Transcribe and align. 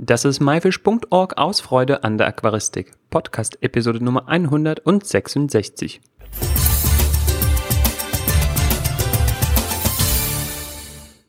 Das 0.00 0.24
ist 0.24 0.38
myfish.org 0.38 1.36
aus 1.38 1.60
Freude 1.60 2.04
an 2.04 2.18
der 2.18 2.28
Aquaristik. 2.28 2.92
Podcast 3.10 3.58
Episode 3.64 4.02
Nummer 4.02 4.28
166. 4.28 6.00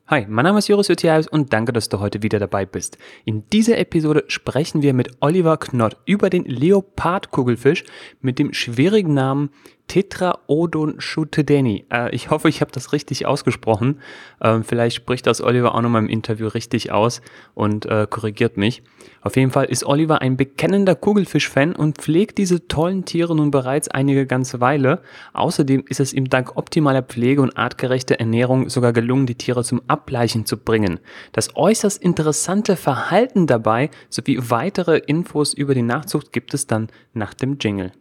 Hi, 0.06 0.28
mein 0.30 0.44
Name 0.44 0.60
ist 0.60 0.68
Joris 0.68 0.88
Jutiaus 0.88 1.28
und 1.28 1.52
danke, 1.52 1.74
dass 1.74 1.90
du 1.90 2.00
heute 2.00 2.22
wieder 2.22 2.38
dabei 2.38 2.68
bist. 2.68 3.00
In 3.26 3.50
dieser 3.50 3.80
Episode 3.80 4.26
sprechen 4.28 4.84
wir 4.84 4.94
mit 4.94 5.18
Oliver 5.20 5.58
Knott 5.58 5.98
über 6.06 6.30
den 6.30 6.46
Leopardkugelfisch 6.46 7.84
mit 8.22 8.38
dem 8.38 8.54
schwierigen 8.54 9.16
Namen 9.16 9.50
Tetraodon 9.90 11.02
Schutedeni. 11.02 11.86
Äh, 11.92 12.16
ich 12.16 12.30
hoffe, 12.30 12.48
ich 12.48 12.62
habe 12.62 12.72
das 12.72 12.94
richtig 12.94 13.26
ausgesprochen. 13.26 14.00
Ähm, 14.40 14.64
vielleicht 14.64 14.96
spricht 14.96 15.28
das 15.28 15.42
Oliver 15.42 15.76
auch 15.76 15.82
nochmal 15.82 16.04
im 16.04 16.10
Interview 16.10 16.48
richtig 16.48 16.94
aus 16.94 17.22
und 17.56 17.86
äh, 17.88 18.08
korrigiert 18.10 18.56
mich. 18.56 18.84
Auf 19.22 19.36
jeden 19.36 19.52
Fall 19.52 19.66
ist 19.66 19.84
Oliver 19.84 20.22
ein 20.22 20.38
bekennender 20.38 20.96
Kugelfisch-Fan 20.96 21.76
und 21.76 21.98
pflegt 21.98 22.38
diese 22.38 22.68
tollen 22.68 23.04
Tiere 23.04 23.36
nun 23.36 23.52
bereits 23.52 23.90
einige 23.90 24.26
ganze 24.26 24.62
Weile. 24.62 25.02
Außerdem 25.34 25.84
ist 25.90 26.00
es 26.00 26.14
ihm 26.14 26.30
dank 26.30 26.56
optimaler 26.56 27.02
Pflege 27.02 27.42
und 27.42 27.58
artgerechter 27.58 28.16
Ernährung 28.16 28.70
sogar 28.70 28.94
gelungen, 28.94 29.26
die 29.26 29.36
Tiere 29.36 29.64
zum 29.64 29.82
Ableichen 29.88 30.46
zu 30.46 30.56
bringen. 30.58 31.00
Das 31.32 31.56
äußerst 31.56 32.02
interessante 32.02 32.76
Verhalten 32.76 33.48
dabei 33.48 33.90
sowie 34.10 34.38
weitere 34.40 34.98
Infos 34.98 35.54
über 35.56 35.74
die 35.74 35.82
Nachzucht 35.82 36.32
gibt 36.32 36.54
es 36.54 36.68
dann 36.68 36.90
nach 37.14 37.34
dem 37.34 37.58
Jingle. 37.60 37.92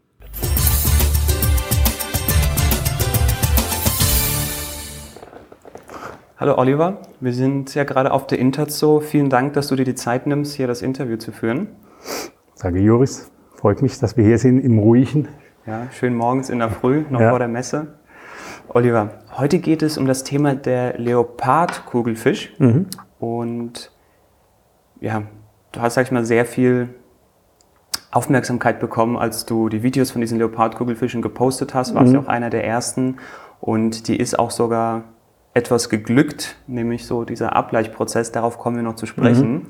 Hallo 6.41 6.57
Oliver, 6.57 6.99
wir 7.19 7.33
sind 7.33 7.75
ja 7.75 7.83
gerade 7.83 8.13
auf 8.13 8.29
der 8.29 8.39
Interzo. 8.39 9.01
Vielen 9.01 9.29
Dank, 9.29 9.55
dass 9.55 9.67
du 9.67 9.75
dir 9.75 9.85
die 9.85 9.97
Zeit 9.97 10.29
nimmst, 10.29 10.55
hier 10.55 10.69
das 10.69 10.83
Interview 10.83 11.17
zu 11.17 11.33
führen. 11.33 11.67
Sage 12.55 12.79
Joris, 12.79 13.33
freut 13.57 13.83
mich, 13.83 13.99
dass 13.99 14.17
wir 14.17 14.25
hier 14.25 14.39
sind 14.39 14.61
im 14.61 14.79
Ruhigen. 14.79 15.27
Ja, 15.67 15.89
schön 15.91 16.15
morgens 16.15 16.49
in 16.49 16.61
der 16.61 16.71
Früh, 16.71 17.03
noch 17.11 17.21
ja. 17.21 17.31
vor 17.31 17.41
der 17.41 17.49
Messe. 17.49 17.95
Oliver, 18.69 19.15
heute 19.37 19.59
geht 19.59 19.83
es 19.83 19.99
um 19.99 20.07
das 20.07 20.23
Thema 20.23 20.55
der 20.55 20.97
Leopardkugelfisch. 20.97 22.55
Mhm. 22.61 22.87
Und 23.19 23.91
ja, 25.01 25.25
du 25.73 25.81
hast, 25.81 25.95
sag 25.95 26.07
ich 26.07 26.13
mal, 26.13 26.25
sehr 26.25 26.47
viel 26.47 26.89
Aufmerksamkeit 28.13 28.79
bekommen, 28.79 29.17
als 29.17 29.45
du 29.45 29.69
die 29.69 29.83
Videos 29.83 30.13
von 30.13 30.21
diesen 30.21 30.39
Leopardkugelfischen 30.39 31.21
gepostet 31.21 31.75
hast. 31.75 31.97
Warst 31.97 32.11
mhm. 32.11 32.15
ja 32.15 32.21
auch 32.21 32.29
einer 32.29 32.49
der 32.49 32.65
ersten. 32.65 33.17
Und 33.61 34.07
die 34.07 34.17
ist 34.17 34.39
auch 34.39 34.53
sogar 34.53 35.03
etwas 35.59 35.89
geglückt, 35.89 36.57
nämlich 36.67 37.05
so 37.05 37.25
dieser 37.25 37.57
Abgleichprozess, 37.57 38.33
darauf 38.33 38.59
kommen 38.59 38.77
wir 38.77 38.83
noch 38.83 38.95
zu 38.95 39.07
sprechen. 39.07 39.53
Mhm. 39.53 39.67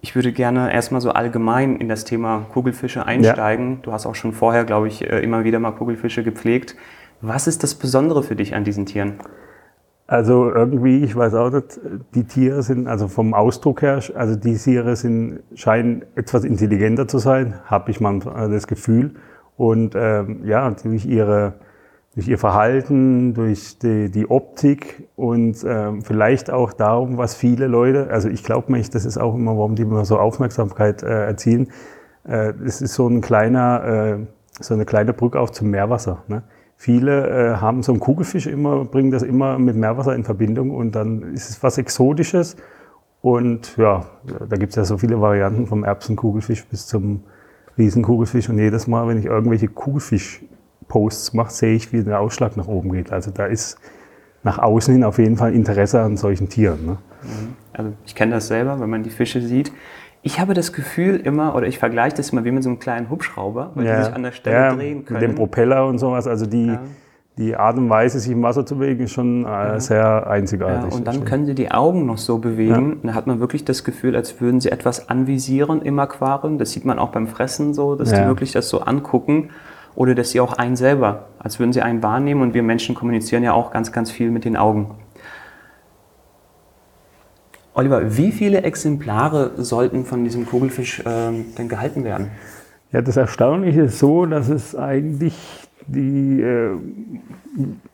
Ich 0.00 0.14
würde 0.14 0.32
gerne 0.32 0.72
erstmal 0.72 1.00
so 1.00 1.10
allgemein 1.10 1.76
in 1.76 1.88
das 1.88 2.04
Thema 2.04 2.46
Kugelfische 2.52 3.04
einsteigen. 3.04 3.70
Ja. 3.70 3.78
Du 3.82 3.92
hast 3.92 4.06
auch 4.06 4.14
schon 4.14 4.32
vorher, 4.32 4.64
glaube 4.64 4.86
ich, 4.86 5.02
äh, 5.02 5.20
immer 5.20 5.42
wieder 5.42 5.58
mal 5.58 5.72
Kugelfische 5.72 6.22
gepflegt. 6.22 6.76
Was 7.20 7.48
ist 7.48 7.64
das 7.64 7.74
Besondere 7.74 8.22
für 8.22 8.36
dich 8.36 8.54
an 8.54 8.62
diesen 8.62 8.86
Tieren? 8.86 9.14
Also 10.06 10.50
irgendwie, 10.50 11.02
ich 11.02 11.16
weiß 11.16 11.34
auch 11.34 11.50
nicht, 11.50 11.80
die 12.14 12.24
Tiere 12.24 12.62
sind, 12.62 12.86
also 12.86 13.08
vom 13.08 13.34
Ausdruck 13.34 13.82
her, 13.82 14.00
also 14.14 14.36
die 14.36 14.56
Tiere 14.56 14.94
sind, 14.96 15.40
scheinen 15.54 16.04
etwas 16.14 16.44
intelligenter 16.44 17.08
zu 17.08 17.18
sein, 17.18 17.54
habe 17.66 17.90
ich 17.90 18.00
manchmal 18.00 18.50
das 18.50 18.66
Gefühl. 18.66 19.14
Und 19.56 19.94
ähm, 19.96 20.46
ja, 20.46 20.70
durch 20.70 21.04
ihre 21.04 21.54
durch 22.18 22.26
ihr 22.26 22.38
Verhalten, 22.38 23.32
durch 23.32 23.78
die, 23.78 24.10
die 24.10 24.28
Optik 24.28 25.08
und 25.14 25.64
ähm, 25.64 26.02
vielleicht 26.02 26.50
auch 26.50 26.72
darum, 26.72 27.16
was 27.16 27.36
viele 27.36 27.68
Leute, 27.68 28.10
also 28.10 28.28
ich 28.28 28.42
glaube 28.42 28.72
mich, 28.72 28.90
das 28.90 29.04
ist 29.04 29.18
auch 29.18 29.36
immer, 29.36 29.56
warum 29.56 29.76
die 29.76 29.82
immer 29.82 30.04
so 30.04 30.18
Aufmerksamkeit 30.18 31.04
äh, 31.04 31.26
erzielen. 31.26 31.68
Äh, 32.24 32.54
es 32.66 32.82
ist 32.82 32.94
so 32.94 33.06
ein 33.06 33.20
kleiner, 33.20 33.84
äh, 33.84 34.26
so 34.58 34.74
eine 34.74 34.84
kleine 34.84 35.12
Brücke 35.12 35.38
auch 35.38 35.50
zum 35.50 35.70
Meerwasser. 35.70 36.24
Ne? 36.26 36.42
Viele 36.74 37.28
äh, 37.28 37.56
haben 37.58 37.84
so 37.84 37.92
einen 37.92 38.00
Kugelfisch 38.00 38.48
immer, 38.48 38.84
bringen 38.84 39.12
das 39.12 39.22
immer 39.22 39.56
mit 39.60 39.76
Meerwasser 39.76 40.16
in 40.16 40.24
Verbindung 40.24 40.72
und 40.72 40.96
dann 40.96 41.22
ist 41.34 41.50
es 41.50 41.62
was 41.62 41.78
Exotisches. 41.78 42.56
Und 43.22 43.76
ja, 43.76 44.06
da 44.48 44.56
gibt 44.56 44.70
es 44.70 44.74
ja 44.74 44.84
so 44.84 44.98
viele 44.98 45.20
Varianten 45.20 45.68
vom 45.68 45.84
Erbsenkugelfisch 45.84 46.66
bis 46.66 46.88
zum 46.88 47.22
Riesenkugelfisch. 47.78 48.48
Und 48.48 48.58
jedes 48.58 48.88
Mal, 48.88 49.06
wenn 49.06 49.18
ich 49.18 49.26
irgendwelche 49.26 49.68
Kugelfisch 49.68 50.42
Posts 50.88 51.34
macht, 51.34 51.52
sehe 51.52 51.74
ich, 51.74 51.92
wie 51.92 52.02
der 52.02 52.20
Ausschlag 52.20 52.56
nach 52.56 52.66
oben 52.66 52.92
geht. 52.92 53.12
Also 53.12 53.30
da 53.30 53.46
ist 53.46 53.78
nach 54.42 54.58
außen 54.58 54.94
hin 54.94 55.04
auf 55.04 55.18
jeden 55.18 55.36
Fall 55.36 55.52
Interesse 55.54 56.00
an 56.00 56.16
solchen 56.16 56.48
Tieren. 56.48 56.86
Ne? 56.86 56.98
Mhm. 57.22 57.56
Also 57.72 57.92
ich 58.06 58.14
kenne 58.14 58.34
das 58.34 58.48
selber, 58.48 58.80
wenn 58.80 58.90
man 58.90 59.02
die 59.02 59.10
Fische 59.10 59.40
sieht. 59.40 59.72
Ich 60.22 60.40
habe 60.40 60.52
das 60.54 60.72
Gefühl 60.72 61.16
immer, 61.16 61.54
oder 61.54 61.66
ich 61.66 61.78
vergleiche 61.78 62.16
das 62.16 62.30
immer 62.30 62.44
wie 62.44 62.50
mit 62.50 62.62
so 62.62 62.70
einem 62.70 62.80
kleinen 62.80 63.08
Hubschrauber, 63.08 63.70
weil 63.74 63.86
ja. 63.86 63.98
die 63.98 64.04
sich 64.04 64.14
an 64.14 64.22
der 64.22 64.32
Stelle 64.32 64.56
ja, 64.56 64.74
drehen 64.74 65.04
können. 65.04 65.20
Mit 65.20 65.28
dem 65.30 65.36
Propeller 65.36 65.86
und 65.86 65.98
sowas. 65.98 66.26
Also 66.26 66.46
die, 66.46 66.66
ja. 66.66 66.80
die 67.36 67.56
Art 67.56 67.76
und 67.76 67.88
Weise, 67.88 68.18
sich 68.18 68.32
im 68.32 68.42
Wasser 68.42 68.66
zu 68.66 68.76
bewegen, 68.76 69.04
ist 69.04 69.12
schon 69.12 69.46
äh, 69.46 69.78
sehr 69.78 70.28
einzigartig. 70.28 70.92
und 70.92 71.06
dann 71.06 71.24
können 71.24 71.46
sie 71.46 71.54
die 71.54 71.70
Augen 71.70 72.06
noch 72.06 72.18
so 72.18 72.38
bewegen. 72.38 72.98
Dann 73.02 73.14
hat 73.14 73.28
man 73.28 73.38
wirklich 73.38 73.64
das 73.64 73.84
Gefühl, 73.84 74.16
als 74.16 74.40
würden 74.40 74.60
sie 74.60 74.70
etwas 74.70 75.08
anvisieren 75.08 75.82
im 75.82 75.98
Aquarium. 76.00 76.58
Das 76.58 76.72
sieht 76.72 76.84
man 76.84 76.98
auch 76.98 77.10
beim 77.10 77.28
Fressen 77.28 77.72
so, 77.72 77.94
dass 77.94 78.10
die 78.10 78.24
wirklich 78.26 78.52
das 78.52 78.68
so 78.68 78.80
angucken 78.80 79.50
oder 79.98 80.14
dass 80.14 80.30
sie 80.30 80.38
auch 80.38 80.52
einen 80.52 80.76
selber, 80.76 81.26
als 81.40 81.58
würden 81.58 81.72
sie 81.72 81.82
einen 81.82 82.04
wahrnehmen 82.04 82.40
und 82.40 82.54
wir 82.54 82.62
Menschen 82.62 82.94
kommunizieren 82.94 83.42
ja 83.42 83.52
auch 83.52 83.72
ganz, 83.72 83.90
ganz 83.90 84.12
viel 84.12 84.30
mit 84.30 84.44
den 84.44 84.56
Augen. 84.56 84.94
Oliver, 87.74 88.16
wie 88.16 88.30
viele 88.30 88.62
Exemplare 88.62 89.50
sollten 89.56 90.04
von 90.04 90.22
diesem 90.22 90.46
Kugelfisch 90.46 91.00
äh, 91.00 91.32
denn 91.58 91.68
gehalten 91.68 92.04
werden? 92.04 92.30
Ja, 92.92 93.02
das 93.02 93.16
Erstaunliche 93.16 93.82
ist 93.82 93.98
so, 93.98 94.24
dass 94.24 94.48
es 94.48 94.76
eigentlich 94.76 95.34
die, 95.88 96.42
äh, 96.42 96.76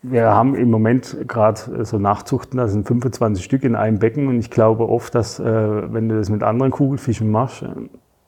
wir 0.03 0.25
haben 0.25 0.56
im 0.56 0.71
Moment 0.71 1.16
gerade 1.26 1.86
so 1.86 1.98
Nachzuchten, 1.98 2.59
da 2.59 2.69
sind 2.69 2.86
25 2.86 3.42
Stück 3.42 3.65
in 3.65 3.75
einem 3.75 3.98
Becken 3.98 4.28
und 4.28 4.38
ich 4.38 4.50
glaube 4.50 4.91
oft, 4.91 5.15
dass 5.15 5.41
äh, 5.41 5.44
wenn 5.44 6.10
du 6.10 6.19
das 6.19 6.28
mit 6.28 6.42
anderen 6.42 6.71
Kugelfischen 6.71 7.31
machst, 7.31 7.65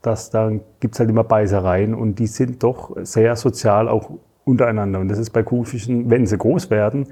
dass 0.07 0.31
dann 0.31 0.61
gibt 0.81 0.95
es 0.95 1.01
halt 1.01 1.11
immer 1.11 1.25
Beißereien 1.25 1.95
und 1.95 2.19
die 2.19 2.27
sind 2.27 2.63
doch 2.63 2.97
sehr 3.03 3.37
sozial 3.37 3.89
auch 3.89 4.11
untereinander. 4.45 5.01
Und 5.01 5.09
das 5.09 5.19
ist 5.19 5.31
bei 5.31 5.43
Kuhfischen, 5.43 6.09
wenn 6.09 6.27
sie 6.27 6.39
groß 6.39 6.71
werden, 6.71 7.09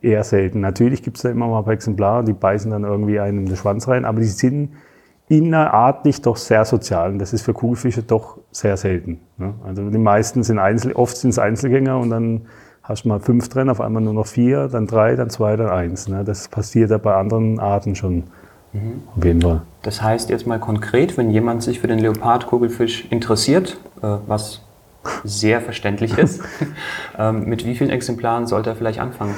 eher 0.00 0.24
selten. 0.24 0.60
Natürlich 0.60 1.02
gibt 1.02 1.16
es 1.16 1.24
da 1.24 1.30
immer 1.30 1.48
mal 1.48 1.58
ein 1.58 1.64
paar 1.64 1.74
Exemplare, 1.74 2.24
die 2.24 2.32
beißen 2.32 2.70
dann 2.70 2.84
irgendwie 2.84 3.18
einen 3.18 3.40
in 3.40 3.46
den 3.46 3.56
Schwanz 3.56 3.88
rein, 3.88 4.04
aber 4.04 4.20
die 4.20 4.26
sind 4.26 4.70
innerartlich 5.28 6.22
doch 6.22 6.36
sehr 6.36 6.64
sozial. 6.64 7.10
Und 7.12 7.18
das 7.18 7.32
ist 7.32 7.42
für 7.42 7.52
Kugelfische 7.52 8.02
doch 8.02 8.38
sehr 8.52 8.76
selten. 8.76 9.20
Ne? 9.38 9.54
Also 9.64 9.90
die 9.90 9.98
meisten 9.98 10.42
sind 10.42 10.58
Einzel, 10.58 10.92
oft 10.92 11.16
sind 11.16 11.30
es 11.30 11.38
Einzelgänger 11.38 11.98
und 11.98 12.10
dann 12.10 12.42
hast 12.82 13.04
du 13.04 13.08
mal 13.08 13.18
fünf 13.18 13.48
drin, 13.48 13.68
auf 13.68 13.80
einmal 13.80 14.02
nur 14.02 14.14
noch 14.14 14.26
vier, 14.26 14.68
dann 14.68 14.86
drei, 14.86 15.16
dann 15.16 15.28
zwei, 15.30 15.56
dann 15.56 15.68
eins. 15.68 16.06
Ne? 16.06 16.22
Das 16.22 16.48
passiert 16.48 16.90
ja 16.90 16.98
bei 16.98 17.14
anderen 17.14 17.58
Arten 17.58 17.96
schon 17.96 18.24
Mhm. 18.76 19.02
Auf 19.16 19.24
jeden 19.24 19.42
Fall. 19.42 19.62
Das 19.82 20.02
heißt 20.02 20.30
jetzt 20.30 20.46
mal 20.46 20.58
konkret, 20.58 21.16
wenn 21.16 21.30
jemand 21.30 21.62
sich 21.62 21.80
für 21.80 21.86
den 21.86 21.98
Leopardkugelfisch 21.98 23.06
interessiert, 23.10 23.78
äh, 24.02 24.16
was 24.26 24.62
sehr 25.24 25.60
verständlich 25.60 26.18
ist, 26.18 26.42
ähm, 27.18 27.44
mit 27.44 27.64
wie 27.64 27.74
vielen 27.74 27.90
Exemplaren 27.90 28.46
sollte 28.46 28.70
er 28.70 28.76
vielleicht 28.76 29.00
anfangen? 29.00 29.34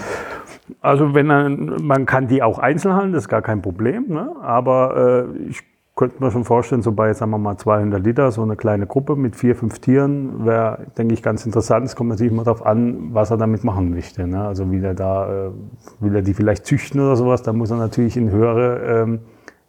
Also 0.81 1.15
wenn 1.15 1.31
er, 1.31 1.49
man 1.49 2.07
kann 2.07 2.29
die 2.29 2.43
auch 2.43 2.59
einzeln 2.59 2.95
halten, 2.95 3.13
das 3.13 3.25
ist 3.25 3.29
gar 3.29 3.43
kein 3.43 3.63
Problem. 3.63 4.07
Ne? 4.09 4.31
Aber 4.43 5.29
äh, 5.37 5.49
ich 5.51 5.63
könnte 5.99 6.23
mir 6.23 6.31
schon 6.31 6.45
vorstellen, 6.45 6.81
so 6.81 6.93
bei, 6.93 7.13
sagen 7.13 7.33
wir 7.33 7.39
mal, 7.39 7.57
200 7.57 8.03
Liter, 8.03 8.31
so 8.31 8.41
eine 8.43 8.55
kleine 8.55 8.87
Gruppe 8.87 9.17
mit 9.17 9.35
vier, 9.35 9.57
fünf 9.57 9.81
Tieren, 9.81 10.47
wäre, 10.47 10.87
denke 10.97 11.13
ich, 11.13 11.25
ganz 11.25 11.45
interessant. 11.45 11.87
Es 11.87 11.97
kommt 11.97 12.11
natürlich 12.11 12.33
immer 12.33 12.45
darauf 12.45 12.65
an, 12.65 13.13
was 13.13 13.33
er 13.33 13.37
damit 13.37 13.65
machen 13.65 13.91
möchte. 13.91 14.27
Ne? 14.29 14.47
Also 14.47 14.71
will 14.71 14.85
er 14.85 14.95
da, 14.95 15.49
äh, 15.49 15.51
will 15.99 16.15
er 16.15 16.23
die 16.23 16.35
vielleicht 16.35 16.67
züchten 16.67 17.01
oder 17.01 17.17
sowas, 17.17 17.43
da 17.43 17.53
muss 17.53 17.73
er 17.73 17.79
natürlich 17.79 18.17
in 18.17 18.31
höhere 18.31 19.03
ähm, 19.03 19.19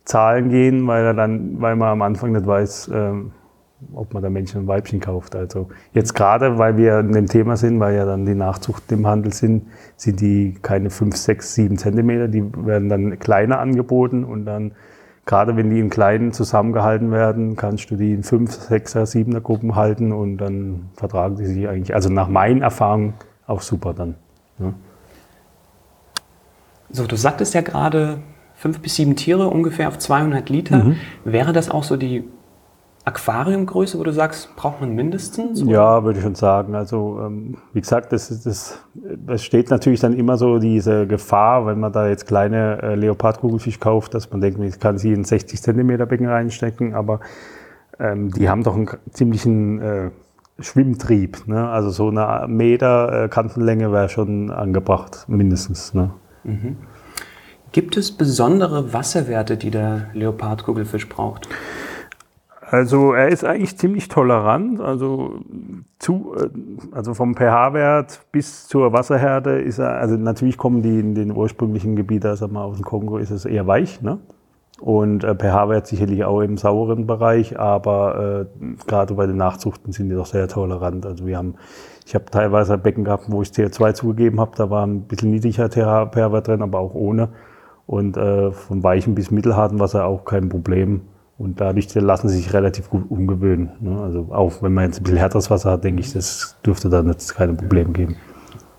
Zahlen 0.06 0.50
gehen, 0.50 0.86
weil 0.86 1.04
er 1.04 1.14
dann, 1.16 1.60
weil 1.62 1.76
man 1.76 1.90
am 1.90 2.04
Anfang 2.04 2.32
nicht 2.32 2.46
weiß, 2.46 2.92
ähm, 2.94 3.32
ob 3.94 4.14
man 4.14 4.22
da 4.22 4.30
Männchen 4.30 4.62
und 4.62 4.68
Weibchen 4.68 5.00
kauft. 5.00 5.36
Also 5.36 5.70
jetzt 5.94 6.14
gerade, 6.14 6.60
weil 6.60 6.78
wir 6.78 7.00
in 7.00 7.12
dem 7.12 7.26
Thema 7.26 7.58
sind, 7.58 7.80
weil 7.80 7.96
ja 7.96 8.06
dann 8.06 8.28
die 8.28 8.36
Nachzucht 8.36 8.92
im 8.92 9.08
Handel 9.08 9.34
sind, 9.34 9.66
sind 9.98 10.22
die 10.22 10.56
keine 10.62 10.92
5, 10.92 11.16
6, 11.16 11.56
7 11.56 11.78
Zentimeter, 11.80 12.28
die 12.28 12.44
werden 12.66 12.88
dann 12.88 13.18
kleiner 13.18 13.60
angeboten 13.60 14.24
und 14.24 14.46
dann 14.46 14.74
Gerade 15.30 15.56
wenn 15.56 15.70
die 15.70 15.80
in 15.80 15.92
kleinen 15.92 16.34
zusammengehalten 16.34 17.12
werden, 17.12 17.56
kannst 17.56 17.92
du 17.92 17.96
die 17.96 18.14
in 18.14 18.24
5, 18.24 18.72
6er, 18.72 19.04
7er 19.04 19.42
Gruppen 19.42 19.76
halten 19.76 20.12
und 20.12 20.38
dann 20.38 20.90
vertragen 20.96 21.36
die 21.36 21.46
sich 21.46 21.70
eigentlich, 21.70 21.94
also 21.94 22.10
nach 22.10 22.28
meinen 22.28 22.64
Erfahrungen 22.64 23.14
auch 23.46 23.62
super 23.62 23.94
dann. 23.94 24.16
Ja. 24.58 24.74
So, 26.90 27.06
du 27.06 27.16
sagtest 27.16 27.54
ja 27.54 27.62
gerade 27.62 28.22
fünf 28.56 28.80
bis 28.80 28.96
sieben 28.96 29.16
Tiere 29.16 29.50
ungefähr 29.50 29.90
auf 29.90 30.00
200 30.00 30.50
Liter. 30.50 30.84
Mhm. 30.84 30.96
Wäre 31.26 31.54
das 31.54 31.70
auch 31.70 31.84
so 31.84 31.96
die 31.96 32.24
Aquariumgröße, 33.10 33.98
wo 33.98 34.04
du 34.04 34.14
sagst, 34.14 34.56
braucht 34.56 34.82
man 34.82 34.94
mindestens? 34.94 35.64
Oder? 35.64 35.72
Ja, 35.72 36.04
würde 36.04 36.20
ich 36.20 36.24
schon 36.24 36.36
sagen. 36.36 36.76
Also 36.76 37.20
ähm, 37.26 37.58
wie 37.74 37.82
gesagt, 37.82 38.14
das, 38.14 38.44
das, 38.44 38.80
das 38.94 39.44
steht 39.44 39.72
natürlich 39.72 40.00
dann 40.00 40.14
immer 40.14 40.38
so 40.38 40.60
diese 40.60 41.08
Gefahr, 41.08 41.66
wenn 41.66 41.80
man 41.80 41.92
da 41.92 42.08
jetzt 42.08 42.28
kleine 42.28 42.82
äh, 42.82 42.96
Leopardkugelfisch 42.96 43.80
kauft, 43.80 44.14
dass 44.14 44.30
man 44.30 44.42
denkt, 44.42 44.60
ich 44.60 44.80
kann 44.80 44.98
sie 44.98 45.12
in 45.12 45.24
60 45.24 45.62
Zentimeter 45.62 46.06
Becken 46.06 46.28
reinstecken, 46.28 46.94
aber 46.94 47.20
ähm, 48.00 48.32
die 48.32 48.48
haben 48.48 48.64
doch 48.64 48.76
einen 48.76 48.88
ziemlichen 49.12 49.82
äh, 49.82 50.12
Schwimmtrieb. 50.60 51.48
Ne? 51.48 51.68
Also 51.68 51.90
so 51.90 52.10
eine 52.10 52.48
Meter 52.48 53.24
äh, 53.24 53.28
Kantenlänge 53.28 53.92
wäre 53.92 54.10
schon 54.10 54.52
angebracht, 54.52 55.26
mindestens. 55.28 55.96
Ne? 55.96 56.12
Mhm. 56.44 56.78
Gibt 57.72 57.98
es 57.98 58.12
besondere 58.12 58.94
Wasserwerte, 58.94 59.58
die 59.58 59.72
der 59.72 60.10
Leopardkugelfisch 60.14 61.10
braucht? 61.10 61.50
Also 62.72 63.14
er 63.14 63.30
ist 63.30 63.44
eigentlich 63.44 63.78
ziemlich 63.78 64.10
tolerant. 64.10 64.80
Also, 64.80 65.40
zu, 65.98 66.36
äh, 66.38 66.50
also 66.92 67.14
vom 67.16 67.36
pH-Wert 67.36 68.22
bis 68.32 68.68
zur 68.68 68.94
Wasserhärte 68.94 69.52
ist 69.52 69.80
er, 69.80 69.96
also 69.96 70.16
natürlich 70.18 70.58
kommen 70.58 70.84
die 70.84 71.00
in 71.00 71.16
den 71.16 71.36
ursprünglichen 71.36 71.96
Gebieten, 71.96 72.28
also 72.28 72.48
mal 72.48 72.64
aus 72.64 72.78
dem 72.78 72.86
Kongo, 72.86 73.18
ist 73.18 73.32
es 73.32 73.46
eher 73.46 73.66
weich. 73.66 74.02
Ne? 74.02 74.20
Und 74.80 75.24
äh, 75.24 75.34
pH-Wert 75.34 75.88
sicherlich 75.88 76.24
auch 76.24 76.42
im 76.42 76.58
sauren 76.58 77.08
Bereich, 77.08 77.60
aber 77.60 78.48
äh, 78.62 78.86
gerade 78.86 79.16
bei 79.16 79.26
den 79.26 79.38
Nachzuchten 79.38 79.92
sind 79.92 80.10
die 80.10 80.16
doch 80.16 80.28
sehr 80.28 80.48
tolerant. 80.48 81.08
Also 81.08 81.26
wir 81.26 81.38
haben, 81.38 81.56
ich 82.06 82.14
habe 82.14 82.26
teilweise 82.26 82.78
Becken 82.78 83.04
gehabt, 83.04 83.26
wo 83.30 83.42
ich 83.42 83.50
CO2 83.50 83.94
zugegeben 83.94 84.40
habe, 84.40 84.52
da 84.56 84.70
war 84.70 84.86
ein 84.86 85.02
bisschen 85.02 85.32
niedriger 85.32 85.70
pH-Wert 85.70 86.48
drin, 86.48 86.62
aber 86.62 86.80
auch 86.80 86.94
ohne. 86.94 87.30
Und 87.88 88.16
äh, 88.16 88.52
von 88.52 88.84
weichen 88.84 89.16
bis 89.16 89.32
mittelharten 89.32 89.80
Wasser 89.80 90.06
auch 90.06 90.24
kein 90.24 90.50
Problem. 90.50 91.02
Und 91.40 91.62
dadurch 91.62 91.96
lassen 91.96 92.28
sie 92.28 92.38
sich 92.38 92.54
relativ 92.54 92.90
gut 92.90 93.10
umgewöhnen. 93.10 93.72
Ne? 93.80 93.98
Also 94.02 94.28
auch 94.30 94.62
wenn 94.62 94.74
man 94.74 94.86
jetzt 94.86 95.00
ein 95.00 95.04
bisschen 95.04 95.20
härteres 95.20 95.50
Wasser 95.50 95.72
hat, 95.72 95.86
denke 95.86 96.02
ich, 96.02 96.12
das 96.12 96.58
dürfte 96.66 96.90
dann 96.90 97.08
jetzt 97.08 97.34
keine 97.34 97.54
Probleme 97.54 97.94
geben. 97.94 98.18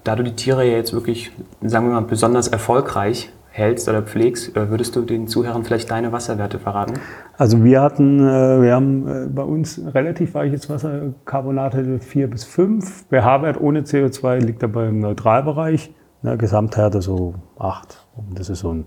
Da 0.05 0.15
du 0.15 0.23
die 0.23 0.37
Tiere 0.37 0.65
ja 0.67 0.77
jetzt 0.77 0.93
wirklich, 0.93 1.33
sagen 1.63 1.87
wir 1.87 1.95
mal, 1.95 2.03
besonders 2.03 2.49
erfolgreich 2.49 3.33
hältst 3.51 3.89
oder 3.89 4.03
pflegst, 4.03 4.57
äh, 4.57 4.69
würdest 4.69 4.95
du 4.95 5.01
den 5.01 5.27
Zuhörern 5.27 5.65
vielleicht 5.65 5.91
deine 5.91 6.13
Wasserwerte 6.13 6.59
verraten? 6.59 7.01
Also 7.39 7.65
wir 7.65 7.81
hatten, 7.81 8.21
äh, 8.21 8.63
wir 8.63 8.75
haben 8.75 9.09
äh, 9.09 9.27
bei 9.29 9.43
uns 9.43 9.81
relativ 9.95 10.35
weiches 10.35 10.69
Wasser, 10.69 11.15
Carbonate 11.25 11.99
4 11.99 12.29
bis 12.29 12.45
5. 12.45 13.07
pH-Wert 13.09 13.59
ohne 13.59 13.81
CO2 13.81 14.39
liegt 14.39 14.63
dabei 14.63 14.89
im 14.89 15.01
Neutralbereich. 15.01 15.95
Ne, 16.23 16.37
Gesamthärte 16.37 17.01
so 17.01 17.35
8. 17.59 18.07
Und 18.17 18.39
das 18.39 18.51
ist 18.51 18.61
so 18.61 18.75
ein, 18.75 18.85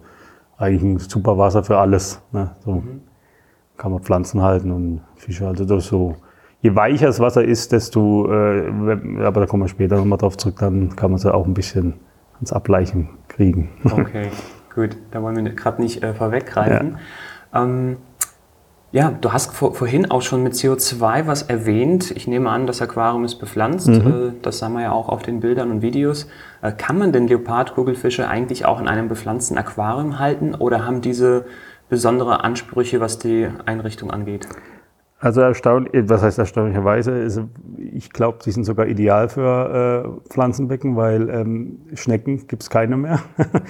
eigentlich 0.58 0.84
ein 0.84 1.00
super 1.00 1.40
Wasser 1.40 1.64
für 1.64 1.80
alles. 1.80 2.22
Ne? 2.32 2.52
So 2.64 2.74
mhm. 2.74 3.02
Kann 3.78 3.92
man 3.92 4.02
Pflanzen 4.02 4.42
halten 4.42 4.72
und 4.72 5.02
Fische. 5.16 5.48
Also 5.48 5.66
das 5.66 5.88
so, 5.88 6.16
je 6.62 6.76
weicher 6.76 7.08
das 7.08 7.20
Wasser 7.20 7.44
ist, 7.44 7.72
desto, 7.72 8.32
äh, 8.32 8.70
aber 9.24 9.42
da 9.42 9.46
kommen 9.46 9.64
wir 9.64 9.68
später 9.68 9.98
nochmal 9.98 10.18
drauf 10.18 10.38
zurück, 10.38 10.58
dann 10.60 10.96
kann 10.96 11.12
man 11.12 11.18
es 11.18 11.26
auch 11.26 11.46
ein 11.46 11.54
bisschen 11.54 11.96
ans 12.36 12.54
Ableichen 12.54 13.10
kriegen. 13.28 13.70
Okay. 13.92 14.30
Gut, 14.74 14.98
da 15.12 15.22
wollen 15.22 15.36
wir 15.36 15.54
gerade 15.54 15.80
nicht 15.82 16.02
äh, 16.02 16.16
vorweggreifen. 16.16 16.98
Ja. 17.54 17.64
Ähm, 17.64 17.98
ja, 18.94 19.10
du 19.10 19.34
hast 19.34 19.54
vor, 19.54 19.74
vorhin 19.74 20.12
auch 20.12 20.22
schon 20.22 20.44
mit 20.44 20.54
CO2 20.54 21.26
was 21.26 21.42
erwähnt. 21.42 22.12
Ich 22.12 22.28
nehme 22.28 22.50
an, 22.50 22.68
das 22.68 22.80
Aquarium 22.80 23.24
ist 23.24 23.36
bepflanzt. 23.36 23.88
Mhm. 23.88 24.08
Äh, 24.08 24.32
das 24.42 24.60
sah 24.60 24.70
man 24.70 24.84
ja 24.84 24.92
auch 24.92 25.10
auf 25.10 25.24
den 25.24 25.40
Bildern 25.40 25.72
und 25.72 25.82
Videos. 25.82 26.28
Äh, 26.62 26.72
kann 26.72 27.00
man 27.00 27.12
denn 27.12 27.28
Leopardkugelfische 27.28 28.28
eigentlich 28.28 28.66
auch 28.66 28.80
in 28.80 28.88
einem 28.88 29.10
bepflanzten 29.10 29.58
Aquarium 29.58 30.20
halten 30.20 30.54
oder 30.54 30.86
haben 30.86 31.02
diese 31.02 31.46
besondere 31.94 32.44
Ansprüche, 32.44 33.00
was 33.00 33.20
die 33.20 33.48
Einrichtung 33.68 34.10
angeht? 34.10 34.48
Also 35.20 35.42
erstaunlich, 35.42 35.92
was 36.10 36.24
heißt 36.24 36.40
erstaunlicherweise? 36.40 37.12
Ist, 37.12 37.40
ich 37.78 38.10
glaube, 38.10 38.40
die 38.44 38.50
sind 38.50 38.64
sogar 38.64 38.88
ideal 38.88 39.30
für 39.30 40.26
äh, 40.26 40.30
Pflanzenbecken, 40.34 40.96
weil 40.96 41.30
ähm, 41.30 41.78
Schnecken 41.94 42.48
gibt 42.48 42.64
es 42.64 42.72
keine 42.72 42.98
mehr. 42.98 43.20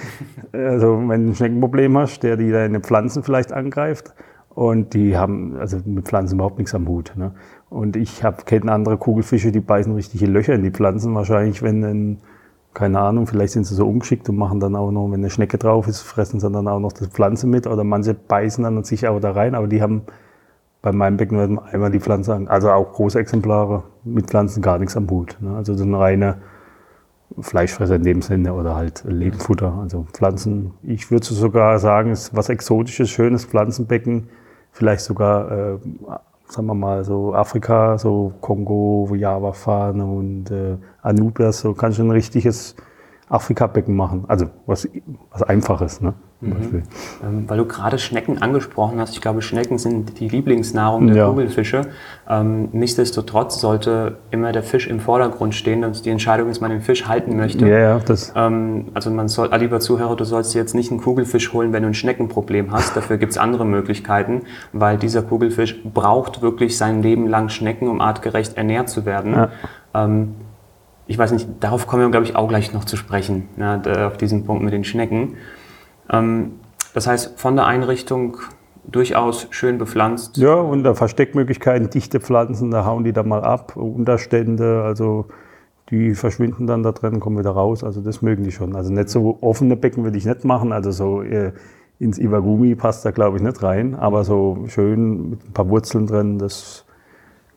also 0.52 0.96
wenn 1.06 1.26
du 1.26 1.32
ein 1.32 1.34
Schneckenproblem 1.34 1.98
hast, 1.98 2.22
der 2.22 2.38
die 2.38 2.50
deine 2.50 2.80
Pflanzen 2.80 3.22
vielleicht 3.22 3.52
angreift 3.52 4.14
und 4.54 4.94
die 4.94 5.18
haben 5.18 5.56
also 5.58 5.78
mit 5.84 6.06
Pflanzen 6.06 6.36
überhaupt 6.36 6.56
nichts 6.56 6.74
am 6.74 6.88
Hut. 6.88 7.12
Ne? 7.14 7.34
Und 7.68 7.94
ich 7.94 8.24
habe 8.24 8.44
kenne 8.46 8.72
andere 8.72 8.96
Kugelfische, 8.96 9.52
die 9.52 9.60
beißen 9.60 9.94
richtige 9.94 10.26
Löcher 10.26 10.54
in 10.54 10.62
die 10.62 10.70
Pflanzen. 10.70 11.14
Wahrscheinlich, 11.14 11.62
wenn 11.62 11.84
ein, 11.84 12.18
keine 12.74 12.98
Ahnung, 12.98 13.26
vielleicht 13.26 13.52
sind 13.52 13.64
sie 13.64 13.74
so 13.74 13.86
ungeschickt 13.86 14.28
und 14.28 14.36
machen 14.36 14.60
dann 14.60 14.74
auch 14.74 14.90
noch, 14.90 15.06
wenn 15.06 15.20
eine 15.20 15.30
Schnecke 15.30 15.58
drauf 15.58 15.86
ist, 15.86 16.00
fressen 16.02 16.40
sie 16.40 16.50
dann 16.50 16.68
auch 16.68 16.80
noch 16.80 16.92
die 16.92 17.06
Pflanze 17.06 17.46
mit 17.46 17.66
oder 17.66 17.84
manche 17.84 18.14
beißen 18.14 18.64
dann 18.64 18.82
sich 18.84 19.06
auch 19.06 19.20
da 19.20 19.30
rein, 19.30 19.54
aber 19.54 19.68
die 19.68 19.80
haben 19.80 20.02
bei 20.82 20.92
meinem 20.92 21.16
Becken 21.16 21.58
einmal 21.58 21.90
die 21.90 22.00
Pflanze, 22.00 22.44
also 22.46 22.70
auch 22.70 22.92
große 22.92 23.18
Exemplare 23.18 23.84
mit 24.02 24.26
Pflanzen 24.26 24.60
gar 24.60 24.78
nichts 24.78 24.96
am 24.96 25.08
Hut. 25.08 25.38
Ne? 25.40 25.56
Also 25.56 25.74
sind 25.74 25.94
reine 25.94 26.42
Fleischfresser 27.40 27.96
in 27.96 28.02
dem 28.02 28.22
Sinne 28.22 28.52
oder 28.52 28.74
halt 28.74 29.02
Lebendfutter. 29.06 29.78
Also 29.80 30.06
Pflanzen, 30.12 30.72
ich 30.82 31.10
würde 31.10 31.24
sogar 31.24 31.78
sagen, 31.78 32.10
ist 32.10 32.36
was 32.36 32.48
Exotisches, 32.48 33.08
schönes 33.08 33.46
Pflanzenbecken, 33.46 34.28
vielleicht 34.72 35.04
sogar, 35.04 35.50
äh, 35.50 35.78
sagen 36.54 36.68
wir 36.68 36.74
mal, 36.74 37.04
so 37.04 37.34
Afrika, 37.34 37.98
so 37.98 38.32
Kongo, 38.40 39.08
Java-Fahne 39.14 40.04
und 40.04 40.50
äh, 40.50 40.76
Anubias, 41.02 41.60
so 41.60 41.74
kann 41.74 41.92
schon 41.92 42.08
ein 42.08 42.12
richtiges 42.12 42.76
Afrika-Becken 43.28 43.94
machen. 43.94 44.24
Also 44.28 44.46
was, 44.66 44.88
was 45.30 45.42
Einfaches. 45.42 46.00
Ne? 46.00 46.14
Mhm. 46.40 46.82
Ähm, 47.22 47.44
weil 47.48 47.58
du 47.58 47.64
gerade 47.64 47.98
Schnecken 47.98 48.42
angesprochen 48.42 49.00
hast. 49.00 49.14
Ich 49.14 49.20
glaube, 49.20 49.40
Schnecken 49.40 49.78
sind 49.78 50.20
die 50.20 50.28
Lieblingsnahrung 50.28 51.06
der 51.06 51.16
ja. 51.16 51.28
Kugelfische. 51.28 51.82
Ähm, 52.28 52.68
nichtsdestotrotz 52.72 53.60
sollte 53.60 54.18
immer 54.30 54.52
der 54.52 54.62
Fisch 54.62 54.86
im 54.86 55.00
Vordergrund 55.00 55.54
stehen 55.54 55.84
und 55.84 56.04
die 56.04 56.10
Entscheidung 56.10 56.50
ist, 56.50 56.60
man 56.60 56.70
den 56.70 56.82
Fisch 56.82 57.06
halten 57.06 57.36
möchte. 57.36 57.66
Ja, 57.66 57.78
ja, 57.78 57.98
das. 57.98 58.32
Ähm, 58.36 58.88
also 58.94 59.10
man 59.10 59.28
soll, 59.28 59.48
ah, 59.52 59.56
lieber 59.56 59.80
Zuhörer, 59.80 60.16
du 60.16 60.24
sollst 60.24 60.54
dir 60.54 60.58
jetzt 60.58 60.74
nicht 60.74 60.90
einen 60.90 61.00
Kugelfisch 61.00 61.52
holen, 61.52 61.72
wenn 61.72 61.82
du 61.82 61.88
ein 61.88 61.94
Schneckenproblem 61.94 62.72
hast. 62.72 62.96
Dafür 62.96 63.16
gibt 63.16 63.32
es 63.32 63.38
andere 63.38 63.64
Möglichkeiten, 63.64 64.42
weil 64.72 64.98
dieser 64.98 65.22
Kugelfisch 65.22 65.82
braucht 65.82 66.42
wirklich 66.42 66.76
sein 66.76 67.02
Leben 67.02 67.26
lang 67.26 67.48
Schnecken, 67.48 67.88
um 67.88 68.00
artgerecht 68.00 68.56
ernährt 68.56 68.90
zu 68.90 69.06
werden. 69.06 69.32
Ja. 69.32 69.48
Ähm, 69.94 70.34
ich 71.06 71.18
weiß 71.18 71.32
nicht, 71.32 71.48
darauf 71.60 71.86
kommen 71.86 72.02
wir, 72.02 72.10
glaube 72.10 72.26
ich, 72.26 72.36
auch 72.36 72.48
gleich 72.48 72.72
noch 72.72 72.84
zu 72.84 72.96
sprechen, 72.96 73.48
ne, 73.56 73.82
auf 74.06 74.16
diesen 74.16 74.44
Punkt 74.44 74.62
mit 74.62 74.72
den 74.72 74.84
Schnecken. 74.84 75.36
Ähm, 76.10 76.52
das 76.94 77.06
heißt, 77.06 77.38
von 77.38 77.56
der 77.56 77.66
Einrichtung 77.66 78.38
durchaus 78.86 79.48
schön 79.50 79.78
bepflanzt. 79.78 80.36
Ja, 80.36 80.62
da 80.76 80.94
Versteckmöglichkeiten, 80.94 81.90
dichte 81.90 82.20
Pflanzen, 82.20 82.70
da 82.70 82.84
hauen 82.84 83.04
die 83.04 83.12
dann 83.12 83.28
mal 83.28 83.42
ab, 83.42 83.76
Unterstände, 83.76 84.82
also 84.82 85.26
die 85.90 86.14
verschwinden 86.14 86.66
dann 86.66 86.82
da 86.82 86.92
drin, 86.92 87.20
kommen 87.20 87.38
wieder 87.38 87.50
raus, 87.50 87.84
also 87.84 88.00
das 88.00 88.22
mögen 88.22 88.44
die 88.44 88.52
schon. 88.52 88.74
Also 88.74 88.92
nicht 88.92 89.08
so 89.08 89.38
offene 89.40 89.76
Becken 89.76 90.04
würde 90.04 90.18
ich 90.18 90.24
nicht 90.24 90.44
machen, 90.44 90.72
also 90.72 90.90
so 90.90 91.22
äh, 91.22 91.52
ins 91.98 92.18
Iwagumi 92.18 92.74
passt 92.74 93.04
da 93.04 93.10
glaube 93.10 93.36
ich 93.36 93.42
nicht 93.42 93.62
rein, 93.62 93.94
aber 93.94 94.24
so 94.24 94.64
schön 94.66 95.30
mit 95.30 95.44
ein 95.44 95.52
paar 95.52 95.68
Wurzeln 95.68 96.06
drin, 96.06 96.38
das 96.38 96.83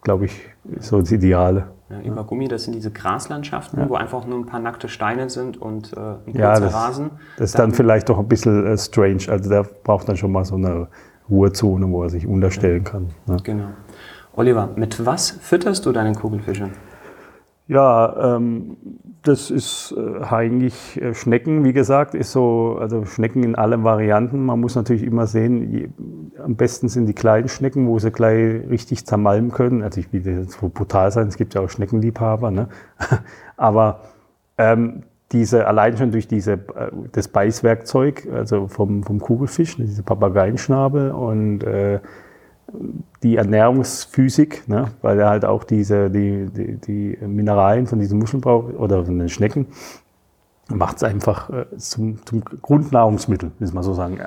glaube 0.02 0.26
ich 0.26 0.50
so 0.80 1.00
das 1.00 1.12
Ideale. 1.12 1.68
Ja, 1.90 2.02
Iwagumi, 2.02 2.50
das 2.50 2.64
sind 2.64 2.76
diese 2.76 2.92
Graslandschaften, 2.92 3.80
ja. 3.80 3.90
wo 3.90 3.95
einfach 3.95 4.26
nur 4.26 4.38
ein 4.38 4.45
paar 4.45 4.60
nackte 4.60 4.90
Steine 4.90 5.30
sind 5.30 5.62
und 5.62 5.94
äh, 5.94 6.00
ein 6.00 6.18
kurzer 6.26 6.40
ja, 6.40 6.60
das, 6.60 6.74
Rasen. 6.74 7.12
Das 7.38 7.52
ist 7.52 7.60
dann, 7.60 7.69
dann 7.69 7.76
vielleicht 7.76 8.10
doch 8.10 8.19
ein 8.19 8.28
bisschen 8.28 8.66
äh, 8.66 8.78
strange. 8.78 9.24
Also 9.30 9.50
der 9.50 9.64
braucht 9.64 10.10
dann 10.10 10.18
schon 10.18 10.31
mal 10.31 10.44
so 10.44 10.56
eine 10.56 10.88
Ruhezone, 11.30 11.90
wo 11.90 12.04
er 12.04 12.10
sich 12.10 12.28
unterstellen 12.28 12.83
ja. 12.83 12.92
kann. 12.92 13.10
Ne? 13.26 13.38
Genau. 13.44 13.69
Oliver, 14.36 14.69
mit 14.76 15.06
was 15.06 15.31
fütterst 15.31 15.86
du 15.86 15.92
deine 15.92 16.14
Kugelfische? 16.14 16.69
Ja, 17.68 18.36
ähm, 18.36 18.78
das 19.24 19.52
ist 19.52 19.94
äh, 19.97 20.24
eigentlich 20.24 21.02
äh, 21.02 21.14
Schnecken, 21.14 21.66
wie 21.66 21.74
gesagt, 21.74 22.16
ist 22.16 22.31
so, 22.31 22.78
also 22.80 23.04
Schnecken 23.04 23.44
in 23.44 23.56
allen 23.56 23.83
Varianten. 23.83 24.45
Man 24.45 24.62
muss 24.62 24.76
natürlich 24.76 25.04
immer 25.04 25.28
sehen, 25.28 25.71
je, 25.71 25.90
am 26.42 26.56
besten 26.56 26.88
sind 26.88 27.07
die 27.07 27.14
kleinen 27.14 27.50
Schnecken, 27.50 27.88
wo 27.88 28.00
sie 28.00 28.12
gleich 28.12 28.69
richtig 28.69 29.06
zermalmen 29.06 29.52
können. 29.52 29.83
Also 29.83 30.00
ich 30.00 30.14
will 30.14 30.26
jetzt 30.26 30.59
so 30.59 30.69
brutal 30.69 31.12
sein, 31.12 31.28
es 31.28 31.36
gibt 31.36 31.56
ja 31.56 31.62
auch 31.62 31.69
Schneckenliebhaber, 31.69 32.52
ne? 32.52 32.69
aber 33.57 34.00
ähm, 34.57 35.04
diese, 35.33 35.68
allein 35.68 35.97
schon 35.97 36.12
durch 36.12 36.30
diese, 36.30 36.54
äh, 36.54 36.92
das 37.12 37.28
Beißwerkzeug, 37.28 38.30
also 38.33 38.68
vom, 38.68 39.04
vom 39.04 39.19
Kugelfisch, 39.19 39.76
diese 39.76 40.04
Papageienschnabel 40.04 41.12
und 41.12 41.64
äh, 41.64 42.00
die 43.24 43.38
Ernährungsphysik, 43.38 44.68
ne, 44.68 44.92
weil 45.02 45.19
er 45.19 45.30
halt 45.30 45.45
auch 45.45 45.64
diese, 45.64 46.09
die, 46.09 46.47
die, 46.50 46.78
die 46.78 47.18
Mineralien 47.26 47.88
von 47.88 48.00
diesen 48.00 48.19
Muscheln 48.19 48.42
braucht 48.42 48.74
oder 48.76 49.06
von 49.06 49.18
den 49.18 49.30
Schnecken, 49.30 49.68
macht 50.69 50.97
es 50.97 51.04
einfach 51.04 51.50
äh, 51.50 51.66
zum, 51.78 52.26
zum 52.26 52.44
Grundnahrungsmittel, 52.44 53.52
muss 53.59 53.74
man 53.74 53.83
so 53.83 53.94
sagen. 53.94 54.19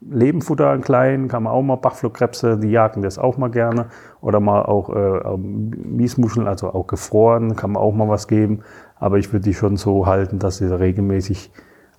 Lebenfutter 0.00 0.68
an 0.68 0.82
kleinen, 0.82 1.28
kann 1.28 1.44
man 1.44 1.52
auch 1.52 1.62
mal 1.62 1.76
Bachflohkrebse, 1.76 2.58
die 2.58 2.70
jagen 2.70 3.02
das 3.02 3.18
auch 3.18 3.38
mal 3.38 3.50
gerne. 3.50 3.86
Oder 4.20 4.40
mal 4.40 4.62
auch 4.62 4.90
äh, 4.90 5.36
Miesmuscheln, 5.38 6.46
also 6.46 6.72
auch 6.72 6.86
gefroren, 6.86 7.56
kann 7.56 7.72
man 7.72 7.82
auch 7.82 7.94
mal 7.94 8.08
was 8.08 8.28
geben. 8.28 8.60
Aber 8.96 9.18
ich 9.18 9.32
würde 9.32 9.44
die 9.44 9.54
schon 9.54 9.76
so 9.76 10.06
halten, 10.06 10.38
dass 10.38 10.58
sie 10.58 10.66
regelmäßig 10.66 11.50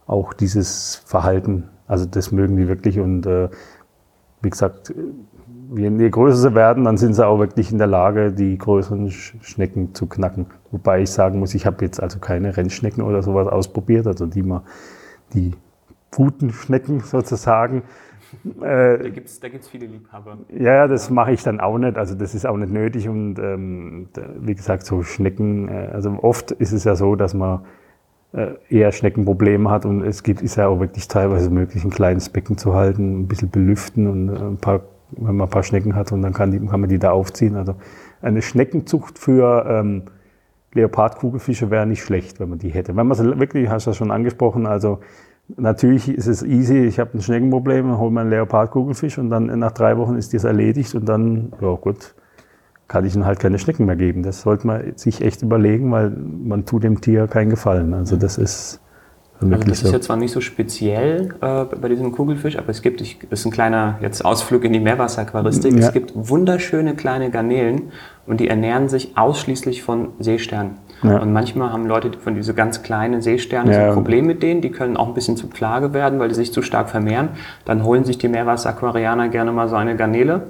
auch 0.06 0.34
dieses 0.34 0.96
Verhalten, 1.06 1.70
also 1.88 2.06
das 2.06 2.32
mögen 2.32 2.58
die 2.58 2.68
wirklich 2.68 3.00
und 3.00 3.26
äh, 3.26 3.50
wie 4.42 4.50
gesagt, 4.50 4.94
je, 5.76 6.10
größer 6.10 6.38
sie 6.38 6.56
werden, 6.56 6.86
dann 6.86 6.98
sind 6.98 7.14
sie 7.14 7.26
auch 7.26 7.40
wirklich 7.40 7.72
in 7.72 7.78
der 7.78 7.88
Lage, 7.88 8.32
die 8.32 8.58
größeren 8.58 9.12
Schnecken 9.12 9.94
zu 9.94 10.08
knacken. 10.08 10.48
Wobei 10.72 11.02
ich 11.02 11.12
sagen 11.12 11.40
muss, 11.40 11.54
ich 11.56 11.66
habe 11.66 11.84
jetzt 11.86 12.02
also 12.02 12.20
keine 12.20 12.56
Rennschnecken 12.56 13.04
oder 13.04 13.22
sowas 13.22 13.48
ausprobiert, 13.48 14.08
also 14.08 14.26
die 14.26 14.44
mal 14.44 14.64
die 15.34 15.54
guten 16.12 16.52
Schnecken 16.52 17.02
sozusagen. 17.02 17.84
Äh, 18.62 18.98
da 18.98 19.10
gibt 19.10 19.28
es 19.28 19.40
da 19.40 19.50
gibt's 19.50 19.68
viele 19.68 19.88
Liebhaber. 19.88 20.38
Ja, 20.50 20.88
das 20.88 21.10
mache 21.10 21.32
ich 21.32 21.44
dann 21.44 21.60
auch 21.60 21.78
nicht. 21.78 21.98
Also 21.98 22.16
das 22.16 22.36
ist 22.36 22.46
auch 22.46 22.58
nicht 22.58 22.72
nötig. 22.72 23.10
Und 23.10 23.40
ähm, 23.40 24.10
wie 24.40 24.54
gesagt, 24.54 24.86
so 24.86 25.02
Schnecken, 25.04 25.68
äh, 25.68 25.90
also 25.92 26.18
oft 26.22 26.52
ist 26.52 26.72
es 26.72 26.84
ja 26.84 26.96
so, 26.96 27.16
dass 27.16 27.34
man 27.34 27.62
äh, 28.34 28.54
eher 28.70 28.92
Schneckenprobleme 28.92 29.70
hat 29.70 29.86
und 29.86 30.04
es 30.04 30.22
gibt, 30.22 30.42
ist 30.42 30.56
ja 30.56 30.68
auch 30.68 30.80
wirklich 30.80 31.08
teilweise 31.08 31.50
möglich, 31.50 31.84
ein 31.84 31.90
kleines 31.90 32.30
Becken 32.30 32.58
zu 32.58 32.76
halten, 32.76 33.22
ein 33.22 33.28
bisschen 33.28 33.50
belüften 33.50 34.08
und 34.08 34.30
ein 34.30 34.58
paar, 34.58 34.82
wenn 35.12 35.36
man 35.36 35.48
ein 35.48 35.52
paar 35.52 35.64
Schnecken 35.64 35.96
hat 35.96 36.12
und 36.12 36.22
dann 36.22 36.34
kann, 36.34 36.52
die, 36.52 36.60
kann 36.60 36.80
man 36.80 36.90
die 36.90 37.00
da 37.00 37.12
aufziehen. 37.12 37.56
Also 37.56 37.76
eine 38.22 38.42
Schneckenzucht 38.42 39.20
für 39.20 39.66
ähm, 39.68 40.04
Leopardkugelfische 40.74 41.72
wäre 41.72 41.86
nicht 41.86 42.04
schlecht, 42.04 42.40
wenn 42.40 42.50
man 42.50 42.60
die 42.60 42.70
hätte. 42.70 42.96
Wenn 42.96 43.08
man 43.08 43.18
sie 43.18 43.40
wirklich, 43.40 43.70
hast 43.70 43.88
du 43.88 43.92
das 43.92 43.98
schon 43.98 44.12
angesprochen, 44.12 44.68
also 44.68 45.00
natürlich 45.58 46.10
ist 46.10 46.28
es 46.28 46.44
easy, 46.44 46.80
ich 46.80 47.00
habe 47.00 47.18
ein 47.18 47.22
Schneckenproblem, 47.22 47.98
hole 47.98 48.12
mir 48.12 48.22
einen 48.22 48.30
Leopardkugelfisch 48.30 49.18
und 49.18 49.30
dann 49.30 49.46
nach 49.60 49.72
drei 49.72 49.98
Wochen 49.98 50.16
ist 50.16 50.34
das 50.34 50.44
erledigt 50.44 50.94
und 50.96 51.10
dann, 51.10 51.54
ja 51.62 51.74
gut, 51.76 52.16
kann 52.88 53.06
ich 53.06 53.16
ihnen 53.16 53.26
halt 53.26 53.40
keine 53.40 53.60
Schnecken 53.60 53.86
mehr 53.86 53.96
geben. 53.96 54.24
Das 54.24 54.42
sollte 54.42 54.68
man 54.68 54.98
sich 54.98 55.22
echt 55.22 55.42
überlegen, 55.42 55.92
weil 55.92 56.10
man 56.10 56.66
tut 56.66 56.84
dem 56.84 57.02
Tier 57.02 57.28
keinen 57.28 57.50
Gefallen. 57.50 57.94
Also 57.94 58.18
das 58.18 58.38
ist 58.38 58.82
also 59.42 59.64
das 59.64 59.84
ist 59.84 59.94
ja 59.94 60.02
zwar 60.02 60.18
nicht 60.18 60.32
so 60.32 60.42
speziell 60.42 61.34
äh, 61.42 61.64
bei 61.64 61.88
diesem 61.88 62.12
Kugelfisch, 62.12 62.58
aber 62.58 62.70
es 62.70 62.82
gibt, 62.82 63.00
ich, 63.00 63.20
das 63.30 63.40
ist 63.40 63.46
ein 63.46 63.52
kleiner 63.52 63.98
jetzt 64.02 64.26
Ausflug 64.26 64.66
in 64.66 64.74
die 64.74 64.82
Meerwasseraquaristik, 64.82 65.74
ja. 65.74 65.88
es 65.88 65.94
gibt 65.94 66.12
wunderschöne 66.14 66.96
kleine 66.96 67.30
Garnelen 67.30 67.92
und 68.28 68.42
die 68.42 68.50
ernähren 68.50 68.90
sich 68.90 69.18
ausschließlich 69.18 69.82
von 69.82 70.10
Seesternen. 70.20 70.78
Ja. 71.04 71.20
Und 71.20 71.32
manchmal 71.32 71.72
haben 71.72 71.86
Leute 71.86 72.12
von 72.20 72.36
diese 72.36 72.54
ganz 72.54 72.84
kleinen 72.84 73.22
Seesterne 73.22 73.72
ja. 73.72 73.78
so 73.78 73.88
ein 73.88 73.94
Problem 73.94 74.26
mit 74.26 74.44
denen, 74.44 74.62
die 74.62 74.72
können 74.72 74.98
auch 74.98 75.08
ein 75.08 75.14
bisschen 75.14 75.38
zu 75.38 75.48
Plage 75.48 75.94
werden, 75.94 76.20
weil 76.20 76.28
die 76.28 76.36
sich 76.36 76.52
zu 76.52 76.62
stark 76.62 76.90
vermehren. 76.90 77.30
Dann 77.64 77.86
holen 77.86 78.04
sich 78.04 78.18
die 78.18 78.28
Meerwasseraquarianer 78.28 79.30
gerne 79.30 79.54
mal 79.54 79.70
so 79.70 79.78
eine 79.78 79.96
Garnele 79.96 80.48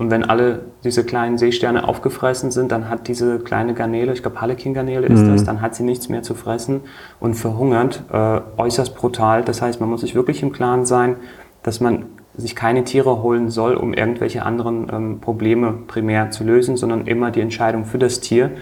und 0.00 0.10
wenn 0.10 0.24
alle 0.24 0.62
diese 0.82 1.04
kleinen 1.04 1.36
Seesterne 1.36 1.86
aufgefressen 1.86 2.50
sind, 2.50 2.72
dann 2.72 2.88
hat 2.88 3.06
diese 3.06 3.38
kleine 3.38 3.74
Garnele, 3.74 4.14
ich 4.14 4.22
glaube 4.22 4.40
Harlequin-Garnele 4.40 5.06
ist 5.06 5.20
mhm. 5.20 5.32
das, 5.32 5.44
dann 5.44 5.60
hat 5.60 5.74
sie 5.74 5.82
nichts 5.82 6.08
mehr 6.08 6.22
zu 6.22 6.34
fressen 6.34 6.80
und 7.20 7.34
verhungert 7.34 8.02
äh, 8.10 8.40
äußerst 8.56 8.96
brutal. 8.96 9.44
Das 9.44 9.60
heißt, 9.60 9.78
man 9.78 9.90
muss 9.90 10.00
sich 10.00 10.14
wirklich 10.14 10.42
im 10.42 10.52
Klaren 10.52 10.86
sein, 10.86 11.16
dass 11.62 11.80
man 11.80 12.06
sich 12.34 12.56
keine 12.56 12.84
Tiere 12.84 13.22
holen 13.22 13.50
soll, 13.50 13.74
um 13.74 13.92
irgendwelche 13.92 14.42
anderen 14.42 14.90
ähm, 14.90 15.20
Probleme 15.20 15.74
primär 15.86 16.30
zu 16.30 16.44
lösen, 16.44 16.78
sondern 16.78 17.06
immer 17.06 17.30
die 17.30 17.42
Entscheidung 17.42 17.84
für 17.84 17.98
das 17.98 18.20
Tier. 18.20 18.52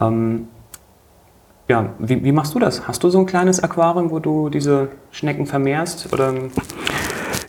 Ähm, 0.00 0.46
ja, 1.68 1.94
wie, 1.98 2.22
wie, 2.22 2.30
machst 2.30 2.54
du 2.54 2.60
das? 2.60 2.86
Hast 2.86 3.02
du 3.02 3.10
so 3.10 3.18
ein 3.18 3.26
kleines 3.26 3.60
Aquarium, 3.60 4.12
wo 4.12 4.20
du 4.20 4.50
diese 4.50 4.90
Schnecken 5.10 5.46
vermehrst? 5.46 6.12
Oder? 6.12 6.32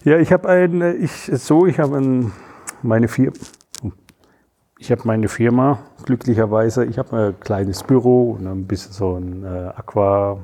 Ja, 0.04 0.18
ich 0.18 0.32
habe 0.32 0.50
ein, 0.50 1.04
ich 1.04 1.12
so, 1.12 1.68
ich 1.68 1.78
habe 1.78 1.98
ein 1.98 2.32
meine 2.86 3.08
Firma. 3.08 3.34
Ich 4.78 4.92
habe 4.92 5.02
meine 5.06 5.28
Firma 5.30 5.80
glücklicherweise. 6.06 6.86
Ich 6.86 6.98
habe 6.98 7.18
ein 7.18 7.40
kleines 7.40 7.84
Büro 7.84 8.32
und 8.32 8.46
ein 8.46 8.66
bisschen 8.66 8.92
so 8.92 9.16
ein 9.16 9.44
äh, 9.44 9.72
Aqua 9.76 10.38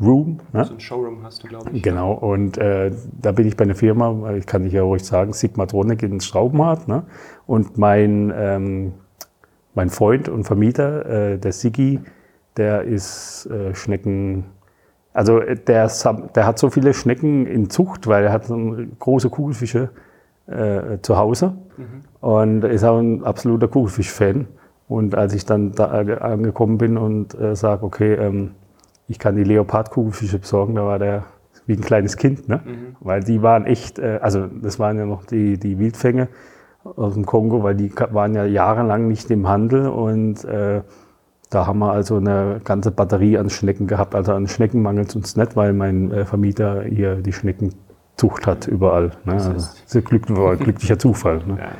Room. 0.00 0.38
Ne? 0.52 0.64
So 0.64 0.74
ein 0.74 0.80
Showroom 0.80 1.22
hast 1.24 1.42
du, 1.42 1.48
glaube 1.48 1.70
ich. 1.72 1.82
Genau, 1.82 2.12
und 2.12 2.58
äh, 2.58 2.92
da 3.20 3.32
bin 3.32 3.46
ich 3.48 3.56
bei 3.56 3.64
einer 3.64 3.74
Firma, 3.74 4.32
ich 4.34 4.46
kann 4.46 4.62
dich 4.62 4.72
ja 4.72 4.82
ruhig 4.82 5.04
sagen, 5.04 5.32
Sigmatronic 5.32 6.02
in 6.02 6.20
Straubenhardt. 6.20 6.86
Ne? 6.86 7.04
Und 7.46 7.78
mein, 7.78 8.32
ähm, 8.36 8.92
mein 9.74 9.90
Freund 9.90 10.28
und 10.28 10.44
Vermieter, 10.44 11.06
äh, 11.06 11.38
der 11.38 11.52
Sigi, 11.52 12.00
der 12.56 12.82
ist 12.82 13.46
äh, 13.46 13.74
Schnecken, 13.74 14.44
also 15.12 15.40
äh, 15.40 15.56
der, 15.56 15.90
der 16.34 16.46
hat 16.46 16.58
so 16.58 16.70
viele 16.70 16.94
Schnecken 16.94 17.46
in 17.46 17.70
Zucht, 17.70 18.06
weil 18.06 18.24
er 18.24 18.32
hat 18.32 18.46
so 18.46 18.76
große 18.98 19.30
Kugelfische 19.30 19.90
äh, 20.48 20.98
zu 21.02 21.16
Hause 21.16 21.54
mhm. 21.76 21.84
und 22.20 22.64
ist 22.64 22.84
auch 22.84 22.98
ein 22.98 23.24
absoluter 23.24 23.68
Kugelfisch-Fan. 23.68 24.46
Und 24.88 25.14
als 25.14 25.34
ich 25.34 25.44
dann 25.44 25.72
da 25.72 25.86
angekommen 25.86 26.78
bin 26.78 26.96
und 26.96 27.38
äh, 27.38 27.54
sage, 27.54 27.84
okay, 27.84 28.14
ähm, 28.14 28.52
ich 29.06 29.18
kann 29.18 29.36
die 29.36 29.44
Leopard-Kugelfische 29.44 30.38
besorgen, 30.38 30.74
da 30.74 30.84
war 30.84 30.98
der 30.98 31.24
wie 31.66 31.74
ein 31.74 31.82
kleines 31.82 32.16
Kind, 32.16 32.48
ne? 32.48 32.62
Mhm. 32.64 32.96
weil 33.00 33.22
die 33.22 33.42
waren 33.42 33.66
echt, 33.66 33.98
äh, 33.98 34.18
also 34.22 34.46
das 34.46 34.78
waren 34.78 34.96
ja 34.96 35.04
noch 35.04 35.26
die, 35.26 35.58
die 35.58 35.78
Wildfänge 35.78 36.28
aus 36.96 37.14
dem 37.14 37.26
Kongo, 37.26 37.62
weil 37.62 37.74
die 37.74 37.92
waren 38.10 38.34
ja 38.34 38.44
jahrelang 38.44 39.06
nicht 39.06 39.30
im 39.30 39.46
Handel 39.46 39.88
und 39.88 40.44
äh, 40.44 40.80
da 41.50 41.66
haben 41.66 41.78
wir 41.78 41.92
also 41.92 42.16
eine 42.16 42.60
ganze 42.64 42.90
Batterie 42.90 43.38
an 43.38 43.50
Schnecken 43.50 43.86
gehabt. 43.86 44.14
Also 44.14 44.32
an 44.32 44.48
Schnecken 44.48 44.82
mangelt 44.82 45.08
es 45.08 45.16
uns 45.16 45.36
nicht, 45.36 45.56
weil 45.56 45.72
mein 45.72 46.10
äh, 46.12 46.24
Vermieter 46.24 46.82
hier 46.82 47.16
die 47.16 47.32
Schnecken 47.32 47.74
Zucht 48.18 48.46
hat 48.46 48.66
überall. 48.66 49.12
Ne? 49.24 49.34
Das, 49.34 49.46
also, 49.46 49.56
ist 49.84 49.96
ein 49.96 50.04
Glück, 50.04 50.26
glücklicher 50.26 50.98
Zufall. 50.98 51.38
Ne? 51.46 51.58
Ja. 51.58 51.70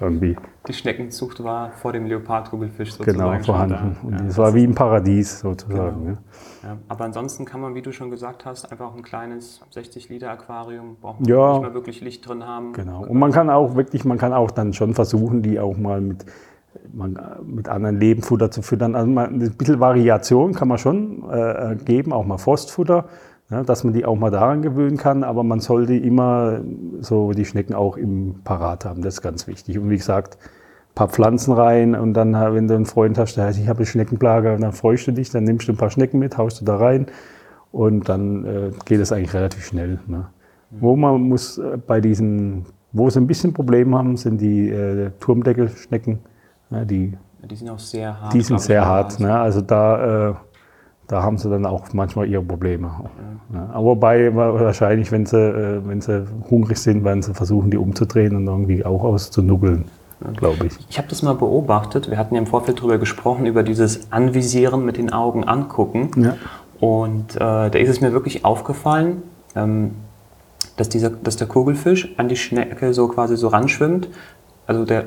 Irgendwie. 0.00 0.36
Die 0.68 0.72
Schneckenzucht 0.72 1.42
war 1.42 1.72
vor 1.72 1.92
dem 1.92 2.06
Leopardkugelfisch 2.06 2.92
sozusagen. 2.92 3.18
Genau, 3.18 3.42
vorhanden. 3.42 3.96
Und 4.04 4.12
ja, 4.12 4.26
es 4.26 4.38
war 4.38 4.54
wie 4.54 4.62
im 4.62 4.74
Paradies 4.74 5.40
sozusagen. 5.40 6.04
Genau. 6.04 6.18
Ja. 6.62 6.76
aber 6.86 7.04
ansonsten 7.04 7.44
kann 7.44 7.60
man, 7.60 7.74
wie 7.74 7.82
du 7.82 7.90
schon 7.90 8.08
gesagt 8.10 8.44
hast, 8.44 8.70
einfach 8.70 8.94
ein 8.94 9.02
kleines 9.02 9.60
60 9.70 10.08
Liter 10.08 10.30
Aquarium, 10.30 10.96
braucht 11.00 11.20
man 11.20 11.28
ja, 11.28 11.52
nicht 11.54 11.62
mehr 11.62 11.74
wirklich 11.74 12.00
Licht 12.00 12.28
drin 12.28 12.46
haben. 12.46 12.74
Genau. 12.74 13.06
Und 13.06 13.18
man 13.18 13.32
kann 13.32 13.50
auch 13.50 13.74
wirklich, 13.74 14.04
man 14.04 14.18
kann 14.18 14.32
auch 14.32 14.52
dann 14.52 14.72
schon 14.72 14.94
versuchen, 14.94 15.42
die 15.42 15.58
auch 15.58 15.76
mal 15.76 16.00
mit, 16.00 16.24
man, 16.92 17.18
mit 17.44 17.68
anderen 17.68 17.98
Lebenfutter 17.98 18.52
zu 18.52 18.62
füttern. 18.62 18.94
Also 18.94 19.10
man, 19.10 19.40
ein 19.40 19.52
bisschen 19.56 19.80
Variation 19.80 20.54
kann 20.54 20.68
man 20.68 20.78
schon 20.78 21.28
äh, 21.28 21.76
geben, 21.84 22.12
auch 22.12 22.24
mal 22.24 22.38
Forstfutter 22.38 23.06
ja, 23.50 23.62
dass 23.62 23.84
man 23.84 23.94
die 23.94 24.04
auch 24.04 24.16
mal 24.16 24.30
daran 24.30 24.62
gewöhnen 24.62 24.96
kann, 24.96 25.24
aber 25.24 25.42
man 25.42 25.60
sollte 25.60 25.94
immer 25.94 26.60
so 27.00 27.32
die 27.32 27.44
Schnecken 27.44 27.74
auch 27.74 27.96
im 27.96 28.42
Parat 28.44 28.84
haben, 28.84 29.02
das 29.02 29.14
ist 29.14 29.22
ganz 29.22 29.46
wichtig. 29.46 29.78
Und 29.78 29.88
wie 29.88 29.96
gesagt, 29.96 30.36
ein 30.36 30.94
paar 30.94 31.08
Pflanzen 31.08 31.52
rein 31.52 31.94
und 31.94 32.14
dann, 32.14 32.34
wenn 32.34 32.68
du 32.68 32.74
einen 32.74 32.86
Freund 32.86 33.16
hast, 33.18 33.36
der 33.36 33.44
heißt, 33.44 33.58
ich 33.58 33.68
habe 33.68 33.78
eine 33.78 33.86
Schneckenplage, 33.86 34.54
und 34.54 34.60
dann 34.60 34.72
freust 34.72 35.06
du 35.06 35.12
dich, 35.12 35.30
dann 35.30 35.44
nimmst 35.44 35.66
du 35.68 35.72
ein 35.72 35.78
paar 35.78 35.90
Schnecken 35.90 36.18
mit, 36.18 36.36
haust 36.36 36.60
du 36.60 36.64
da 36.64 36.76
rein 36.76 37.06
und 37.72 38.08
dann 38.08 38.44
äh, 38.44 38.70
geht 38.84 39.00
es 39.00 39.12
eigentlich 39.12 39.34
relativ 39.34 39.64
schnell. 39.64 39.98
Ne? 40.06 40.26
Mhm. 40.70 40.76
Wo 40.80 40.96
man 40.96 41.20
muss 41.22 41.58
äh, 41.58 41.78
bei 41.78 42.00
diesen, 42.00 42.66
wo 42.92 43.08
sie 43.08 43.20
ein 43.20 43.26
bisschen 43.26 43.54
Probleme 43.54 43.96
haben, 43.96 44.16
sind 44.16 44.40
die 44.40 44.68
äh, 44.68 45.10
Turmdeckelschnecken. 45.20 46.18
Ja, 46.70 46.84
die, 46.84 47.16
die 47.48 47.56
sind 47.56 47.70
auch 47.70 47.78
sehr 47.78 48.20
hart. 48.20 48.34
Die 48.34 48.40
sind 48.42 48.60
sehr 48.60 48.84
hart. 48.84 49.20
Ne? 49.20 49.32
Also 49.38 49.60
da 49.60 50.30
äh, 50.30 50.34
da 51.08 51.22
haben 51.22 51.38
sie 51.38 51.48
dann 51.48 51.66
auch 51.66 51.86
manchmal 51.94 52.28
ihre 52.28 52.42
Probleme. 52.42 52.90
Ja. 53.52 53.70
Aber 53.72 53.84
wobei 53.84 54.34
wahrscheinlich, 54.34 55.10
wenn 55.10 55.24
sie, 55.24 55.38
äh, 55.38 55.80
wenn 55.84 56.00
sie 56.02 56.26
hungrig 56.50 56.78
sind, 56.78 57.02
werden 57.02 57.22
sie 57.22 57.32
versuchen, 57.34 57.70
die 57.70 57.78
umzudrehen 57.78 58.36
und 58.36 58.46
irgendwie 58.46 58.84
auch 58.84 59.02
auszunubbeln, 59.02 59.86
glaube 60.36 60.66
ich. 60.66 60.74
Ich 60.90 60.98
habe 60.98 61.08
das 61.08 61.22
mal 61.22 61.34
beobachtet. 61.34 62.10
Wir 62.10 62.18
hatten 62.18 62.34
ja 62.34 62.40
im 62.40 62.46
Vorfeld 62.46 62.78
darüber 62.78 62.98
gesprochen, 62.98 63.46
über 63.46 63.62
dieses 63.62 64.12
Anvisieren 64.12 64.84
mit 64.84 64.98
den 64.98 65.10
Augen 65.10 65.44
angucken. 65.44 66.10
Ja. 66.16 66.36
Und 66.78 67.36
äh, 67.36 67.38
da 67.38 67.78
ist 67.78 67.88
es 67.88 68.02
mir 68.02 68.12
wirklich 68.12 68.44
aufgefallen, 68.44 69.22
ähm, 69.56 69.92
dass, 70.76 70.90
dieser, 70.90 71.08
dass 71.08 71.36
der 71.36 71.46
Kugelfisch 71.46 72.14
an 72.18 72.28
die 72.28 72.36
Schnecke 72.36 72.92
so 72.92 73.08
quasi 73.08 73.36
so 73.38 73.48
ranschwimmt. 73.48 74.10
Also 74.66 74.84
der 74.84 75.06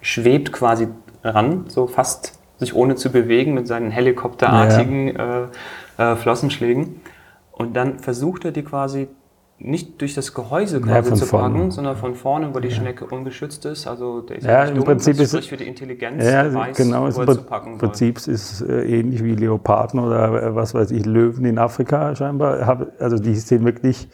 schwebt 0.00 0.52
quasi 0.52 0.88
ran, 1.22 1.64
so 1.68 1.86
fast 1.86 2.35
sich 2.58 2.74
ohne 2.74 2.96
zu 2.96 3.10
bewegen 3.10 3.54
mit 3.54 3.66
seinen 3.66 3.90
helikopterartigen 3.90 5.08
ja. 5.08 5.48
äh, 5.98 6.12
äh, 6.12 6.16
Flossenschlägen. 6.16 7.00
Und 7.52 7.76
dann 7.76 7.98
versucht 7.98 8.44
er 8.44 8.52
die 8.52 8.62
quasi 8.62 9.08
nicht 9.58 10.00
durch 10.02 10.14
das 10.14 10.34
Gehäuse 10.34 10.80
quasi 10.82 11.10
ja, 11.10 11.16
zu 11.16 11.26
packen, 11.26 11.70
sondern 11.70 11.96
von 11.96 12.14
vorne, 12.14 12.54
wo 12.54 12.60
die 12.60 12.70
Schnecke 12.70 13.06
ungeschützt 13.06 13.64
ist. 13.64 13.86
Also 13.86 14.20
der 14.20 14.36
ist 14.36 14.44
ja, 14.44 14.64
im 14.64 14.74
dumm, 14.74 14.84
Prinzip 14.84 15.18
ist 15.18 15.34
für 15.46 15.56
die 15.56 15.66
Intelligenz 15.66 16.22
ja, 16.22 16.52
weiß, 16.52 16.76
genau, 16.76 17.04
wo 17.04 17.22
er 17.22 17.26
zu 17.26 17.42
packen 17.42 17.78
Prinzip 17.78 18.18
soll. 18.18 18.34
ist 18.34 18.60
äh, 18.60 18.84
ähnlich 18.84 19.24
wie 19.24 19.34
Leoparden 19.34 20.00
oder 20.00 20.42
äh, 20.42 20.54
was 20.54 20.74
weiß 20.74 20.90
ich, 20.90 21.06
Löwen 21.06 21.46
in 21.46 21.58
Afrika 21.58 22.14
scheinbar. 22.14 22.86
Also 22.98 23.18
die 23.18 23.34
sind 23.34 23.64
wirklich, 23.64 24.08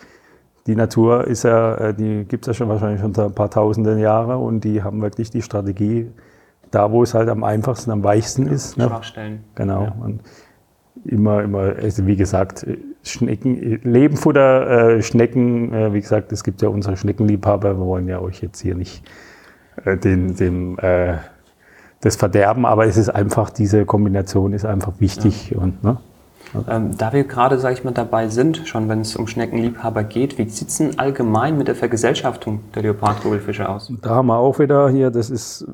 die 0.69 0.77
Natur 0.77 1.27
ist 1.27 1.43
ja, 1.43 1.75
äh, 1.75 1.95
die 1.95 2.25
gibt 2.25 2.45
es 2.45 2.47
ja 2.47 2.55
schon 2.55 2.69
wahrscheinlich 2.69 3.01
schon 3.01 3.17
ein 3.17 3.35
paar 3.35 3.51
tausende 3.51 3.99
Jahre 3.99 4.39
und 4.39 4.63
die 4.63 4.85
haben 4.85 5.03
wirklich 5.03 5.31
die 5.31 5.43
Strategie, 5.43 6.09
da, 6.73 6.91
wo 6.91 7.03
es 7.03 7.15
halt 7.15 7.29
am 7.29 7.45
einfachsten, 7.45 7.91
am 7.93 8.03
weichsten 8.03 8.47
ist. 8.47 8.77
Ne? 8.77 8.89
Schwachstellen. 8.89 9.45
Genau. 9.55 9.85
Ja. 9.85 9.95
Und 10.01 10.21
immer, 11.05 11.43
immer, 11.43 11.75
also 11.81 12.07
wie 12.07 12.17
gesagt, 12.17 12.67
Schnecken, 13.03 13.81
Lebenfutter, 13.83 14.97
äh, 14.97 15.03
Schnecken, 15.03 15.73
äh, 15.73 15.93
wie 15.93 16.01
gesagt, 16.01 16.33
es 16.33 16.45
gibt 16.45 16.63
ja 16.63 16.69
unsere 16.69 16.97
Schneckenliebhaber, 16.97 17.79
wir 17.79 17.87
wollen 17.87 18.09
ja 18.09 18.21
euch 18.21 18.43
jetzt 18.43 18.61
hier 18.61 18.75
nicht 18.75 19.05
äh, 19.85 19.97
den, 19.97 20.37
dem, 20.37 20.79
äh, 20.79 21.15
das 22.01 22.17
verderben, 22.17 22.67
aber 22.67 22.87
es 22.87 22.97
ist 22.97 23.09
einfach, 23.09 23.51
diese 23.51 23.85
Kombination 23.85 24.53
ist 24.53 24.65
einfach 24.65 24.95
wichtig. 24.99 25.51
Ja. 25.51 25.59
Und, 25.59 25.83
ne? 25.85 25.99
Ähm, 26.69 26.97
da 26.99 27.13
wir 27.13 27.25
gerade, 27.25 27.59
sage 27.59 27.75
ich 27.75 27.85
mal, 27.85 27.93
dabei 27.93 28.29
sind, 28.29 28.69
schon 28.69 28.89
wenn 28.89 29.01
es 29.01 29.17
um 29.17 29.27
Schneckenliebhaber 29.27 30.05
geht, 30.05 30.37
wie 30.39 30.49
sieht 30.49 30.69
es 30.69 30.79
denn 30.79 30.99
allgemein 30.99 31.57
mit 31.57 31.69
der 31.69 31.75
Vergesellschaftung 31.75 32.61
der 32.75 32.83
Leopardkugelfische 32.83 33.69
aus? 33.69 33.91
Da 34.03 34.11
haben 34.11 34.27
wir 34.27 34.37
auch 34.37 34.59
wieder 34.59 34.91
hier, 34.91 35.11
das 35.11 35.31
ist 35.31 35.67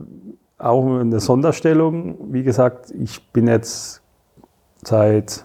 auch 0.58 1.00
eine 1.00 1.20
Sonderstellung. 1.20 2.32
Wie 2.32 2.42
gesagt, 2.42 2.90
ich 2.90 3.26
bin 3.32 3.46
jetzt 3.46 4.02
seit 4.82 5.44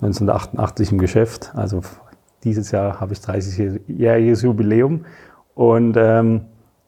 1988 0.00 0.92
im 0.92 0.98
Geschäft, 0.98 1.52
also 1.54 1.80
dieses 2.44 2.70
Jahr 2.70 3.00
habe 3.00 3.12
ich 3.12 3.18
30-jähriges 3.20 4.44
Jubiläum 4.44 5.06
und 5.54 5.96
ähm, 5.96 6.42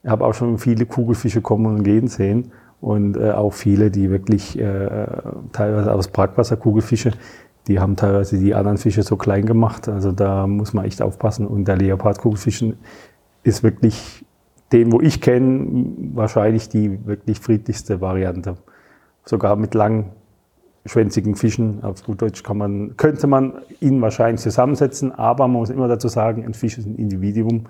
habe 0.07 0.25
auch 0.25 0.35
schon 0.35 0.59
viele 0.59 0.87
Kugelfische 0.87 1.41
kommen 1.41 1.67
und 1.67 1.83
gehen 1.83 2.09
sehen 2.09 2.53
und 2.81 3.17
äh, 3.17 3.33
auch 3.33 3.53
viele, 3.53 3.91
die 3.91 4.11
wirklich 4.11 4.59
äh, 4.59 5.07
teilweise 5.53 5.93
aus 5.93 6.09
Brackwasserkugelfische, 6.09 7.13
die 7.67 7.81
haben 7.81 7.97
teilweise 7.97 8.39
die 8.39 8.55
anderen 8.55 8.79
Fische 8.79 9.03
so 9.03 9.17
klein 9.17 9.47
gemacht. 9.47 9.89
Also 9.89 10.13
da 10.13 10.47
muss 10.47 10.73
man 10.73 10.85
echt 10.87 11.03
aufpassen. 11.03 11.47
Und 11.47 11.67
der 11.67 11.77
Leopardkugelfisch 11.77 12.65
ist 13.43 13.63
wirklich 13.63 14.25
den, 14.73 14.93
wo 14.93 15.01
ich 15.01 15.21
kenne, 15.21 15.87
wahrscheinlich 16.15 16.69
die 16.69 17.07
wirklich 17.07 17.41
friedlichste 17.41 18.01
Variante. 18.01 18.57
Sogar 19.25 19.57
mit 19.57 19.75
langschwänzigen 19.75 21.35
Fischen, 21.35 21.83
auf 21.83 22.05
gut 22.05 22.23
Deutsch 22.23 22.43
kann 22.43 22.59
man, 22.59 22.97
könnte 22.97 23.27
man 23.27 23.55
ihn 23.81 24.01
wahrscheinlich 24.01 24.41
zusammensetzen, 24.41 25.13
aber 25.13 25.49
man 25.49 25.61
muss 25.61 25.71
immer 25.71 25.89
dazu 25.89 26.09
sagen, 26.09 26.45
ein 26.45 26.55
Fisch 26.55 26.79
ist 26.79 26.87
ein 26.87 26.97
Individuum 26.97 27.65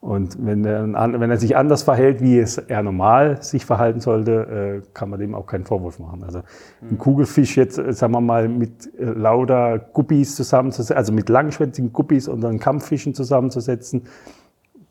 und 0.00 0.36
wenn 0.44 0.64
er, 0.64 0.86
wenn 0.92 1.30
er 1.30 1.38
sich 1.38 1.56
anders 1.56 1.82
verhält, 1.82 2.20
wie 2.22 2.38
es 2.38 2.56
er 2.56 2.84
normal 2.84 3.42
sich 3.42 3.66
verhalten 3.66 4.00
sollte, 4.00 4.82
äh, 4.84 4.88
kann 4.94 5.10
man 5.10 5.18
dem 5.18 5.34
auch 5.34 5.46
keinen 5.46 5.64
Vorwurf 5.64 5.98
machen. 5.98 6.22
Also 6.22 6.38
ein 6.38 6.90
mhm. 6.90 6.98
Kugelfisch 6.98 7.56
jetzt, 7.56 7.78
äh, 7.78 7.92
sagen 7.92 8.12
wir 8.12 8.20
mal, 8.20 8.48
mit 8.48 8.94
äh, 8.96 9.04
lauter 9.04 9.78
Guppies 9.78 10.36
zusammenzusetzen, 10.36 10.96
also 10.96 11.12
mit 11.12 11.28
langschwänzigen 11.28 11.92
Guppies 11.92 12.28
und 12.28 12.42
dann 12.42 12.60
Kampffischen 12.60 13.12
zusammenzusetzen, 13.12 14.02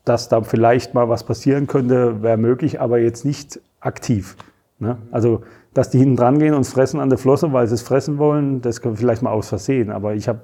dass 0.08 0.28
da 0.28 0.42
vielleicht 0.42 0.94
mal 0.94 1.08
was 1.08 1.24
passieren 1.24 1.66
könnte, 1.66 2.22
wäre 2.22 2.36
möglich, 2.36 2.80
aber 2.80 2.98
jetzt 2.98 3.24
nicht 3.24 3.60
aktiv. 3.80 4.36
Ne? 4.78 4.96
Also, 5.10 5.42
dass 5.74 5.90
die 5.90 5.98
hinten 5.98 6.16
dran 6.16 6.38
gehen 6.38 6.54
und 6.54 6.64
fressen 6.64 7.00
an 7.00 7.08
der 7.08 7.18
Flosse, 7.18 7.52
weil 7.52 7.66
sie 7.66 7.74
es 7.74 7.82
fressen 7.82 8.18
wollen, 8.18 8.60
das 8.60 8.80
können 8.80 8.94
wir 8.94 8.98
vielleicht 8.98 9.22
mal 9.22 9.32
aus 9.32 9.48
Versehen. 9.48 9.90
Aber 9.90 10.14
ich 10.14 10.28
habe 10.28 10.40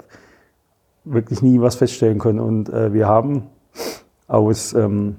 wirklich 1.05 1.43
nie 1.43 1.61
was 1.61 1.77
feststellen 1.77 2.19
können. 2.19 2.41
Und 2.41 2.69
äh, 2.69 2.93
wir 2.93 3.09
haben 3.09 3.45
aus, 4.27 4.75
ähm, 4.75 5.17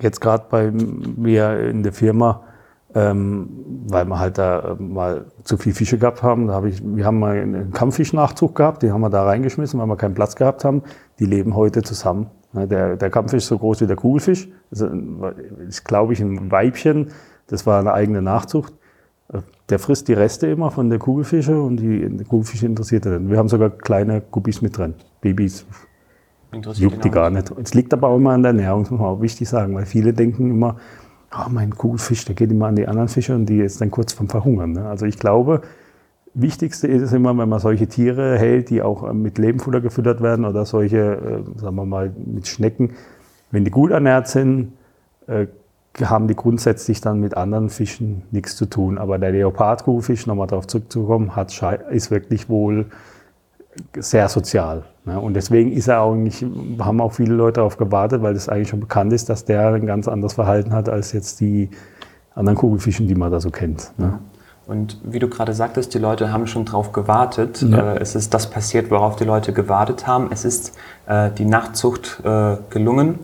jetzt 0.00 0.20
gerade 0.20 0.44
bei 0.50 0.70
mir 0.70 1.60
in 1.60 1.82
der 1.82 1.92
Firma, 1.92 2.42
ähm, 2.94 3.48
weil 3.86 4.06
wir 4.06 4.18
halt 4.18 4.38
da 4.38 4.60
äh, 4.78 4.82
mal 4.82 5.26
zu 5.44 5.56
viel 5.56 5.74
Fische 5.74 5.98
gehabt 5.98 6.22
haben. 6.22 6.46
Da 6.46 6.54
hab 6.54 6.64
ich, 6.64 6.82
wir 6.82 7.04
haben 7.04 7.18
mal 7.18 7.38
einen 7.38 7.72
Kampffischnachzug 7.72 8.54
gehabt, 8.54 8.82
den 8.82 8.92
haben 8.92 9.00
wir 9.00 9.10
da 9.10 9.24
reingeschmissen, 9.24 9.78
weil 9.78 9.86
wir 9.86 9.96
keinen 9.96 10.14
Platz 10.14 10.36
gehabt 10.36 10.64
haben. 10.64 10.82
Die 11.18 11.26
leben 11.26 11.54
heute 11.54 11.82
zusammen. 11.82 12.28
Der, 12.66 12.96
der 12.96 13.10
Kampffisch 13.10 13.44
ist 13.44 13.48
so 13.48 13.58
groß 13.58 13.82
wie 13.82 13.86
der 13.86 13.96
Kugelfisch. 13.96 14.48
Das 14.70 14.84
ist, 15.68 15.84
glaube 15.84 16.12
ich, 16.12 16.20
ein 16.20 16.50
Weibchen. 16.50 17.08
Das 17.46 17.66
war 17.66 17.80
eine 17.80 17.92
eigene 17.92 18.22
Nachzucht. 18.22 18.74
Der 19.68 19.78
frisst 19.78 20.08
die 20.08 20.14
Reste 20.14 20.46
immer 20.46 20.70
von 20.70 20.88
der 20.88 20.98
Kugelfische 20.98 21.60
und 21.60 21.76
die, 21.76 22.08
die 22.08 22.24
Kugelfische 22.24 22.66
interessiert 22.66 23.04
er 23.04 23.12
dann. 23.12 23.30
Wir 23.30 23.36
haben 23.36 23.48
sogar 23.48 23.70
kleine 23.70 24.22
Guppies 24.22 24.62
mit 24.62 24.76
drin. 24.78 24.94
Babys, 25.20 25.66
Interessiert 26.50 26.92
Juckt 26.92 27.04
die 27.04 27.10
gar 27.10 27.28
nicht. 27.28 27.52
Es 27.62 27.74
liegt 27.74 27.92
aber 27.92 28.08
auch 28.08 28.16
immer 28.16 28.32
an 28.32 28.42
der 28.42 28.52
Ernährung, 28.52 28.82
das 28.82 28.90
muss 28.90 29.00
man 29.00 29.08
auch 29.10 29.20
wichtig 29.20 29.48
sagen, 29.48 29.74
weil 29.74 29.84
viele 29.84 30.14
denken 30.14 30.50
immer, 30.50 30.76
oh, 31.32 31.48
mein 31.50 31.76
Kugelfisch, 31.76 32.24
der 32.24 32.34
geht 32.34 32.50
immer 32.50 32.68
an 32.68 32.76
die 32.76 32.88
anderen 32.88 33.08
Fische 33.08 33.34
und 33.34 33.46
die 33.46 33.60
ist 33.60 33.80
dann 33.80 33.90
kurz 33.90 34.14
vom 34.14 34.28
Verhungern. 34.28 34.72
Ne? 34.72 34.88
Also 34.88 35.04
ich 35.04 35.18
glaube, 35.18 35.60
Wichtigste 36.40 36.86
ist 36.86 37.12
immer, 37.12 37.36
wenn 37.36 37.48
man 37.48 37.60
solche 37.60 37.86
Tiere 37.86 38.38
hält, 38.38 38.70
die 38.70 38.82
auch 38.82 39.12
mit 39.12 39.38
Lebenfutter 39.38 39.80
gefüttert 39.80 40.22
werden 40.22 40.44
oder 40.44 40.64
solche, 40.64 40.98
äh, 40.98 41.60
sagen 41.60 41.76
wir 41.76 41.84
mal, 41.84 42.12
mit 42.24 42.46
Schnecken, 42.46 42.90
wenn 43.50 43.64
die 43.64 43.70
gut 43.70 43.90
ernährt 43.90 44.28
sind, 44.28 44.72
äh, 45.26 45.46
haben 46.00 46.28
die 46.28 46.36
grundsätzlich 46.36 47.00
dann 47.00 47.20
mit 47.20 47.36
anderen 47.36 47.70
Fischen 47.70 48.22
nichts 48.30 48.56
zu 48.56 48.66
tun. 48.66 48.98
Aber 48.98 49.18
der 49.18 49.32
Leopardkugelfisch, 49.32 50.26
nochmal 50.26 50.46
darauf 50.46 50.66
zurückzukommen, 50.66 51.34
hat, 51.34 51.52
ist 51.90 52.10
wirklich 52.10 52.48
wohl 52.48 52.86
sehr 53.98 54.28
sozial. 54.28 54.84
Ne? 55.04 55.20
Und 55.20 55.34
deswegen 55.34 55.72
ist 55.72 55.88
er 55.88 56.02
auch 56.02 56.14
nicht, 56.14 56.44
haben 56.78 57.00
auch 57.00 57.12
viele 57.12 57.34
Leute 57.34 57.54
darauf 57.54 57.76
gewartet, 57.76 58.22
weil 58.22 58.34
es 58.34 58.48
eigentlich 58.48 58.68
schon 58.68 58.80
bekannt 58.80 59.12
ist, 59.12 59.28
dass 59.28 59.44
der 59.44 59.68
ein 59.68 59.86
ganz 59.86 60.08
anderes 60.08 60.34
Verhalten 60.34 60.72
hat 60.72 60.88
als 60.88 61.12
jetzt 61.12 61.40
die 61.40 61.70
anderen 62.34 62.56
Kugelfischen, 62.56 63.08
die 63.08 63.14
man 63.14 63.32
da 63.32 63.40
so 63.40 63.50
kennt. 63.50 63.92
Und 64.68 64.98
wie 65.02 65.18
du 65.18 65.28
gerade 65.28 65.54
sagtest, 65.54 65.94
die 65.94 65.98
Leute 65.98 66.30
haben 66.30 66.46
schon 66.46 66.66
darauf 66.66 66.92
gewartet. 66.92 67.62
Ja. 67.62 67.94
Äh, 67.94 68.00
es 68.00 68.14
ist 68.14 68.34
das 68.34 68.50
passiert, 68.50 68.90
worauf 68.90 69.16
die 69.16 69.24
Leute 69.24 69.54
gewartet 69.54 70.06
haben. 70.06 70.28
Es 70.30 70.44
ist 70.44 70.76
äh, 71.06 71.30
die 71.30 71.46
Nachtzucht 71.46 72.20
äh, 72.22 72.58
gelungen. 72.68 73.18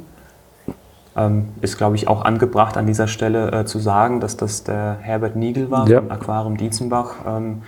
Ähm, 1.14 1.50
ist, 1.60 1.76
glaube 1.76 1.96
ich, 1.96 2.08
auch 2.08 2.24
angebracht 2.24 2.78
an 2.78 2.86
dieser 2.86 3.08
Stelle 3.08 3.52
äh, 3.52 3.64
zu 3.66 3.78
sagen, 3.78 4.20
dass 4.20 4.38
das 4.38 4.64
der 4.64 4.96
Herbert 5.00 5.36
Niegel 5.36 5.70
war 5.70 5.86
ja. 5.86 6.00
vom 6.00 6.10
Aquarium 6.10 6.56
Dietzenbach. 6.56 7.16
Ähm, 7.26 7.62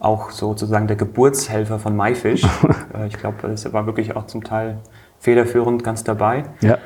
auch 0.00 0.30
sozusagen 0.30 0.88
der 0.88 0.96
Geburtshelfer 0.96 1.78
von 1.78 1.96
MyFish. 1.96 2.44
Äh, 2.94 3.06
ich 3.06 3.16
glaube, 3.16 3.36
das 3.42 3.72
war 3.72 3.86
wirklich 3.86 4.16
auch 4.16 4.26
zum 4.26 4.42
Teil 4.42 4.78
federführend 5.20 5.84
ganz 5.84 6.02
dabei. 6.02 6.42
Ja. 6.60 6.78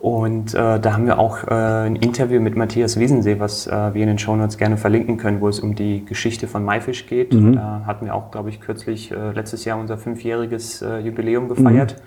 Und 0.00 0.54
äh, 0.54 0.78
da 0.78 0.92
haben 0.92 1.06
wir 1.06 1.18
auch 1.18 1.42
äh, 1.44 1.86
ein 1.86 1.96
Interview 1.96 2.40
mit 2.40 2.56
Matthias 2.56 2.98
Wiesensee, 3.00 3.40
was 3.40 3.66
äh, 3.66 3.94
wir 3.94 4.02
in 4.02 4.08
den 4.08 4.18
Shownotes 4.18 4.56
gerne 4.56 4.76
verlinken 4.76 5.16
können, 5.16 5.40
wo 5.40 5.48
es 5.48 5.58
um 5.58 5.74
die 5.74 6.04
Geschichte 6.04 6.46
von 6.46 6.64
MyFish 6.64 7.06
geht. 7.06 7.34
Mhm. 7.34 7.54
Da 7.56 7.82
hatten 7.84 8.06
wir 8.06 8.14
auch, 8.14 8.30
glaube 8.30 8.48
ich, 8.50 8.60
kürzlich 8.60 9.10
äh, 9.10 9.32
letztes 9.32 9.64
Jahr 9.64 9.78
unser 9.78 9.98
fünfjähriges 9.98 10.82
äh, 10.82 10.98
Jubiläum 10.98 11.48
gefeiert. 11.48 12.00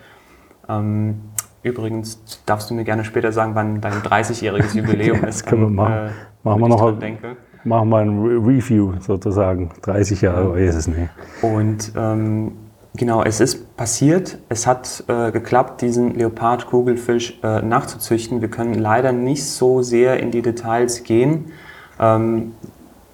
Mhm. 0.69 0.73
Ähm, 0.73 1.15
übrigens 1.63 2.41
darfst 2.45 2.69
du 2.69 2.75
mir 2.75 2.85
gerne 2.85 3.03
später 3.03 3.33
sagen, 3.33 3.55
wann 3.55 3.81
dein 3.81 3.93
30-jähriges 3.93 4.77
Jubiläum 4.77 5.17
ist. 5.25 5.41
Das 5.41 5.45
können 5.45 5.63
wir 5.63 5.69
machen. 5.69 6.11
machen 6.43 6.61
wir 6.61 6.69
noch. 6.69 6.97
Denke 6.97 7.35
machen 7.63 7.89
wir 7.89 7.97
ein 7.97 8.19
Review 8.19 8.93
sozusagen. 8.99 9.69
30 9.81 10.21
Jahre 10.21 10.59
ja. 10.59 10.69
ist 10.69 10.75
es 10.75 10.87
nicht. 10.87 11.09
Und 11.41 11.91
ähm, 11.95 12.53
genau, 12.95 13.23
es 13.23 13.39
ist 13.39 13.75
passiert. 13.77 14.37
Es 14.49 14.67
hat 14.67 15.03
äh, 15.07 15.31
geklappt, 15.31 15.81
diesen 15.81 16.15
Leopard-Kugelfisch 16.15 17.39
äh, 17.43 17.61
nachzuzüchten. 17.61 18.41
Wir 18.41 18.49
können 18.49 18.73
leider 18.73 19.11
nicht 19.11 19.45
so 19.45 19.81
sehr 19.81 20.19
in 20.19 20.31
die 20.31 20.41
Details 20.41 21.03
gehen. 21.03 21.51
Ähm, 21.99 22.53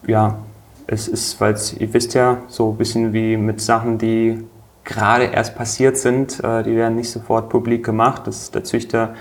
ja, 0.06 0.40
es 0.88 1.08
ist, 1.08 1.40
weil 1.42 1.56
ihr 1.80 1.94
wisst 1.94 2.14
ja, 2.14 2.38
so 2.48 2.72
ein 2.72 2.78
bisschen 2.78 3.14
wie 3.14 3.38
mit 3.38 3.62
Sachen, 3.62 3.98
die 3.98 4.44
gerade 4.84 5.26
erst 5.26 5.56
passiert 5.56 5.98
sind, 5.98 6.42
äh, 6.44 6.64
die 6.64 6.76
werden 6.76 6.96
nicht 6.96 7.12
sofort 7.12 7.50
publik 7.50 7.86
gemacht. 7.86 8.24
Das, 8.26 8.52
der 8.52 8.64
Züchter 8.64 9.16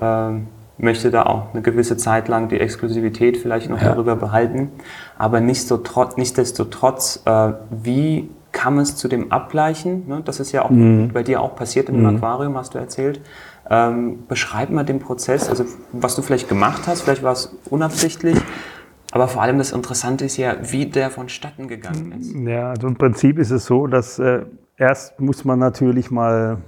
ähm, 0.00 0.46
möchte 0.78 1.10
da 1.10 1.24
auch 1.24 1.52
eine 1.52 1.62
gewisse 1.62 1.98
Zeit 1.98 2.28
lang 2.28 2.48
die 2.48 2.58
Exklusivität 2.58 3.36
vielleicht 3.36 3.68
noch 3.68 3.80
ja. 3.80 3.90
darüber 3.90 4.16
behalten. 4.16 4.72
Aber 5.18 5.40
nichtsdestotrotz, 5.40 6.16
nichtsdestotrotz 6.16 7.22
äh, 7.26 7.52
wie 7.70 8.30
kam 8.60 8.78
es 8.78 8.96
zu 8.96 9.08
dem 9.08 9.32
Abgleichen? 9.32 10.06
Ne? 10.06 10.22
Das 10.24 10.38
ist 10.38 10.52
ja 10.52 10.62
auch 10.62 10.70
mhm. 10.70 11.10
bei 11.12 11.22
dir 11.22 11.40
auch 11.40 11.56
passiert 11.56 11.88
im 11.88 12.00
mhm. 12.00 12.16
Aquarium, 12.16 12.56
hast 12.56 12.74
du 12.74 12.78
erzählt. 12.78 13.20
Ähm, 13.70 14.24
beschreib 14.28 14.70
mal 14.70 14.84
den 14.84 14.98
Prozess, 14.98 15.48
also 15.48 15.64
was 15.92 16.14
du 16.16 16.22
vielleicht 16.22 16.48
gemacht 16.48 16.82
hast, 16.86 17.02
vielleicht 17.02 17.22
war 17.22 17.32
es 17.32 17.56
unabsichtlich, 17.70 18.36
aber 19.12 19.28
vor 19.28 19.42
allem 19.42 19.58
das 19.58 19.72
Interessante 19.72 20.24
ist 20.24 20.36
ja, 20.36 20.56
wie 20.60 20.86
der 20.86 21.10
vonstatten 21.10 21.68
gegangen 21.68 22.12
ist. 22.18 22.34
Ja, 22.34 22.70
also 22.70 22.88
im 22.88 22.96
Prinzip 22.96 23.38
ist 23.38 23.50
es 23.50 23.64
so, 23.64 23.86
dass 23.86 24.18
äh, 24.18 24.42
erst 24.76 25.20
muss 25.20 25.44
man 25.44 25.58
natürlich 25.58 26.10
mal 26.10 26.58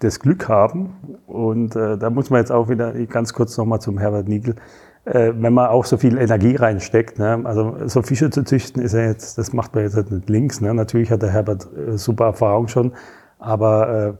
das 0.00 0.20
Glück 0.20 0.48
haben. 0.48 0.96
Und 1.26 1.76
äh, 1.76 1.96
da 1.98 2.10
muss 2.10 2.30
man 2.30 2.40
jetzt 2.40 2.50
auch 2.50 2.68
wieder 2.68 2.92
ganz 3.06 3.32
kurz 3.32 3.56
nochmal 3.56 3.80
zum 3.80 3.98
Herbert 3.98 4.28
Nigel. 4.28 4.56
Äh, 5.04 5.32
wenn 5.34 5.52
man 5.52 5.66
auch 5.68 5.84
so 5.84 5.96
viel 5.96 6.16
Energie 6.16 6.54
reinsteckt, 6.54 7.18
ne? 7.18 7.40
also 7.44 7.76
so 7.86 8.02
Fische 8.02 8.30
zu 8.30 8.44
züchten 8.44 8.80
ist 8.80 8.92
ja 8.92 9.00
jetzt, 9.00 9.36
das 9.36 9.52
macht 9.52 9.74
man 9.74 9.82
jetzt 9.82 9.96
halt 9.96 10.12
nicht 10.12 10.28
links. 10.28 10.60
Ne? 10.60 10.72
Natürlich 10.72 11.10
hat 11.10 11.22
der 11.22 11.30
Herbert 11.30 11.68
äh, 11.76 11.98
super 11.98 12.26
Erfahrung 12.26 12.68
schon, 12.68 12.92
aber 13.40 14.16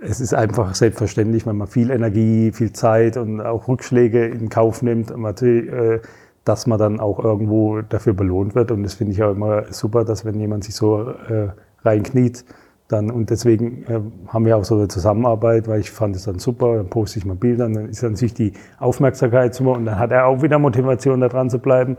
äh, 0.00 0.06
es 0.06 0.20
ist 0.20 0.34
einfach 0.34 0.74
selbstverständlich, 0.74 1.46
wenn 1.46 1.56
man 1.56 1.68
viel 1.68 1.90
Energie, 1.90 2.52
viel 2.52 2.72
Zeit 2.72 3.16
und 3.16 3.40
auch 3.40 3.68
Rückschläge 3.68 4.26
in 4.26 4.50
Kauf 4.50 4.82
nimmt, 4.82 5.10
äh, 5.10 6.00
dass 6.44 6.66
man 6.66 6.78
dann 6.78 7.00
auch 7.00 7.22
irgendwo 7.22 7.80
dafür 7.80 8.12
belohnt 8.12 8.54
wird. 8.54 8.70
Und 8.70 8.82
das 8.82 8.94
finde 8.94 9.12
ich 9.12 9.22
auch 9.22 9.32
immer 9.32 9.72
super, 9.72 10.04
dass 10.04 10.24
wenn 10.26 10.38
jemand 10.38 10.64
sich 10.64 10.74
so 10.74 11.10
äh, 11.10 11.48
reinkniet, 11.82 12.44
dann, 12.90 13.10
und 13.10 13.30
deswegen 13.30 13.84
äh, 13.84 14.00
haben 14.28 14.44
wir 14.44 14.56
auch 14.56 14.64
so 14.64 14.76
eine 14.76 14.88
Zusammenarbeit, 14.88 15.68
weil 15.68 15.80
ich 15.80 15.90
fand 15.90 16.16
es 16.16 16.24
dann 16.24 16.38
super, 16.38 16.76
dann 16.76 16.90
poste 16.90 17.18
ich 17.18 17.24
mal 17.24 17.36
Bilder, 17.36 17.68
dann 17.68 17.88
ist 17.88 18.02
dann 18.02 18.16
sich 18.16 18.34
die 18.34 18.52
Aufmerksamkeit 18.78 19.54
super 19.54 19.72
und 19.72 19.84
dann 19.84 19.98
hat 19.98 20.10
er 20.10 20.26
auch 20.26 20.42
wieder 20.42 20.58
Motivation, 20.58 21.20
da 21.20 21.28
dran 21.28 21.50
zu 21.50 21.58
bleiben. 21.58 21.96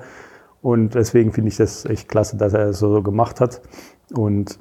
Und 0.61 0.95
deswegen 0.95 1.31
finde 1.31 1.49
ich 1.49 1.57
das 1.57 1.85
echt 1.85 2.09
klasse, 2.09 2.37
dass 2.37 2.53
er 2.53 2.69
es 2.69 2.79
so 2.79 3.01
gemacht 3.01 3.39
hat. 3.39 3.61
Und 4.13 4.59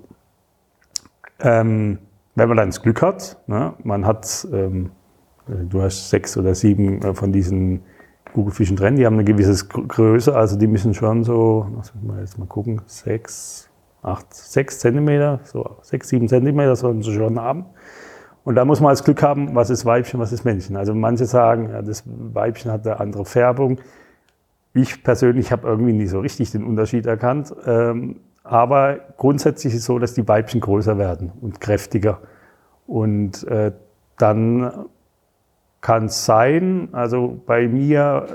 ähm, 1.40 1.98
wenn 2.34 2.48
man 2.48 2.56
dann 2.56 2.68
das 2.68 2.82
Glück 2.82 3.02
hat, 3.02 3.38
ne, 3.46 3.74
man 3.82 4.06
hat, 4.06 4.46
ähm, 4.52 4.90
du 5.46 5.82
hast 5.82 6.10
sechs 6.10 6.36
oder 6.36 6.54
sieben 6.54 7.02
äh, 7.02 7.14
von 7.14 7.32
diesen 7.32 7.82
Kugelfischen 8.32 8.76
drin, 8.76 8.96
die 8.96 9.06
haben 9.06 9.14
eine 9.14 9.24
gewisse 9.24 9.66
Größe, 9.66 10.34
also 10.34 10.56
die 10.56 10.68
müssen 10.68 10.94
schon 10.94 11.24
so, 11.24 11.66
lass 11.76 11.92
mal 12.00 12.20
jetzt 12.20 12.38
mal 12.38 12.46
gucken, 12.46 12.82
sechs, 12.86 13.69
acht, 14.02 14.32
sechs 14.32 14.78
Zentimeter, 14.78 15.40
so 15.44 15.76
sechs, 15.82 16.08
sieben 16.08 16.28
Zentimeter 16.28 16.76
sollen 16.76 17.02
sie 17.02 17.12
schon 17.12 17.38
haben. 17.38 17.66
Und 18.44 18.54
da 18.54 18.64
muss 18.64 18.80
man 18.80 18.90
als 18.90 19.04
Glück 19.04 19.22
haben, 19.22 19.54
was 19.54 19.70
ist 19.70 19.84
Weibchen, 19.84 20.18
was 20.18 20.32
ist 20.32 20.44
Männchen. 20.44 20.76
Also 20.76 20.94
manche 20.94 21.26
sagen, 21.26 21.70
ja, 21.70 21.82
das 21.82 22.04
Weibchen 22.06 22.72
hat 22.72 22.86
eine 22.86 22.98
andere 22.98 23.24
Färbung. 23.24 23.78
Ich 24.72 25.02
persönlich 25.02 25.52
habe 25.52 25.68
irgendwie 25.68 25.92
nie 25.92 26.06
so 26.06 26.20
richtig 26.20 26.50
den 26.50 26.64
Unterschied 26.64 27.06
erkannt. 27.06 27.54
Ähm, 27.66 28.20
aber 28.42 29.00
grundsätzlich 29.18 29.74
ist 29.74 29.80
es 29.80 29.86
so, 29.86 29.98
dass 29.98 30.14
die 30.14 30.26
Weibchen 30.26 30.60
größer 30.60 30.96
werden 30.96 31.32
und 31.40 31.60
kräftiger. 31.60 32.20
Und 32.86 33.46
äh, 33.46 33.72
dann 34.16 34.86
kann 35.80 36.06
es 36.06 36.24
sein, 36.24 36.88
also 36.92 37.40
bei 37.46 37.68
mir 37.68 38.26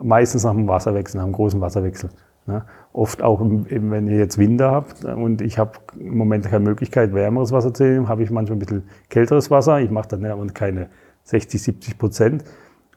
meistens 0.00 0.44
nach 0.44 0.52
dem 0.52 0.68
Wasserwechsel, 0.68 1.18
nach 1.18 1.24
einem 1.24 1.34
großen 1.34 1.60
Wasserwechsel. 1.60 2.10
Ne? 2.46 2.64
Oft 2.92 3.22
auch, 3.22 3.40
wenn 3.40 4.06
ihr 4.06 4.18
jetzt 4.18 4.38
Winter 4.38 4.70
habt 4.70 5.04
und 5.04 5.40
ich 5.40 5.58
habe 5.58 5.72
im 5.98 6.16
Moment 6.16 6.44
keine 6.44 6.64
Möglichkeit, 6.64 7.14
wärmeres 7.14 7.52
Wasser 7.52 7.72
zu 7.72 7.84
nehmen, 7.84 8.08
habe 8.08 8.22
ich 8.22 8.30
manchmal 8.30 8.56
ein 8.56 8.60
bisschen 8.60 8.82
kälteres 9.08 9.50
Wasser. 9.50 9.80
Ich 9.80 9.90
mache 9.90 10.08
dann 10.08 10.24
aber 10.26 10.46
keine 10.48 10.88
60, 11.24 11.62
70 11.62 11.98
Prozent. 11.98 12.44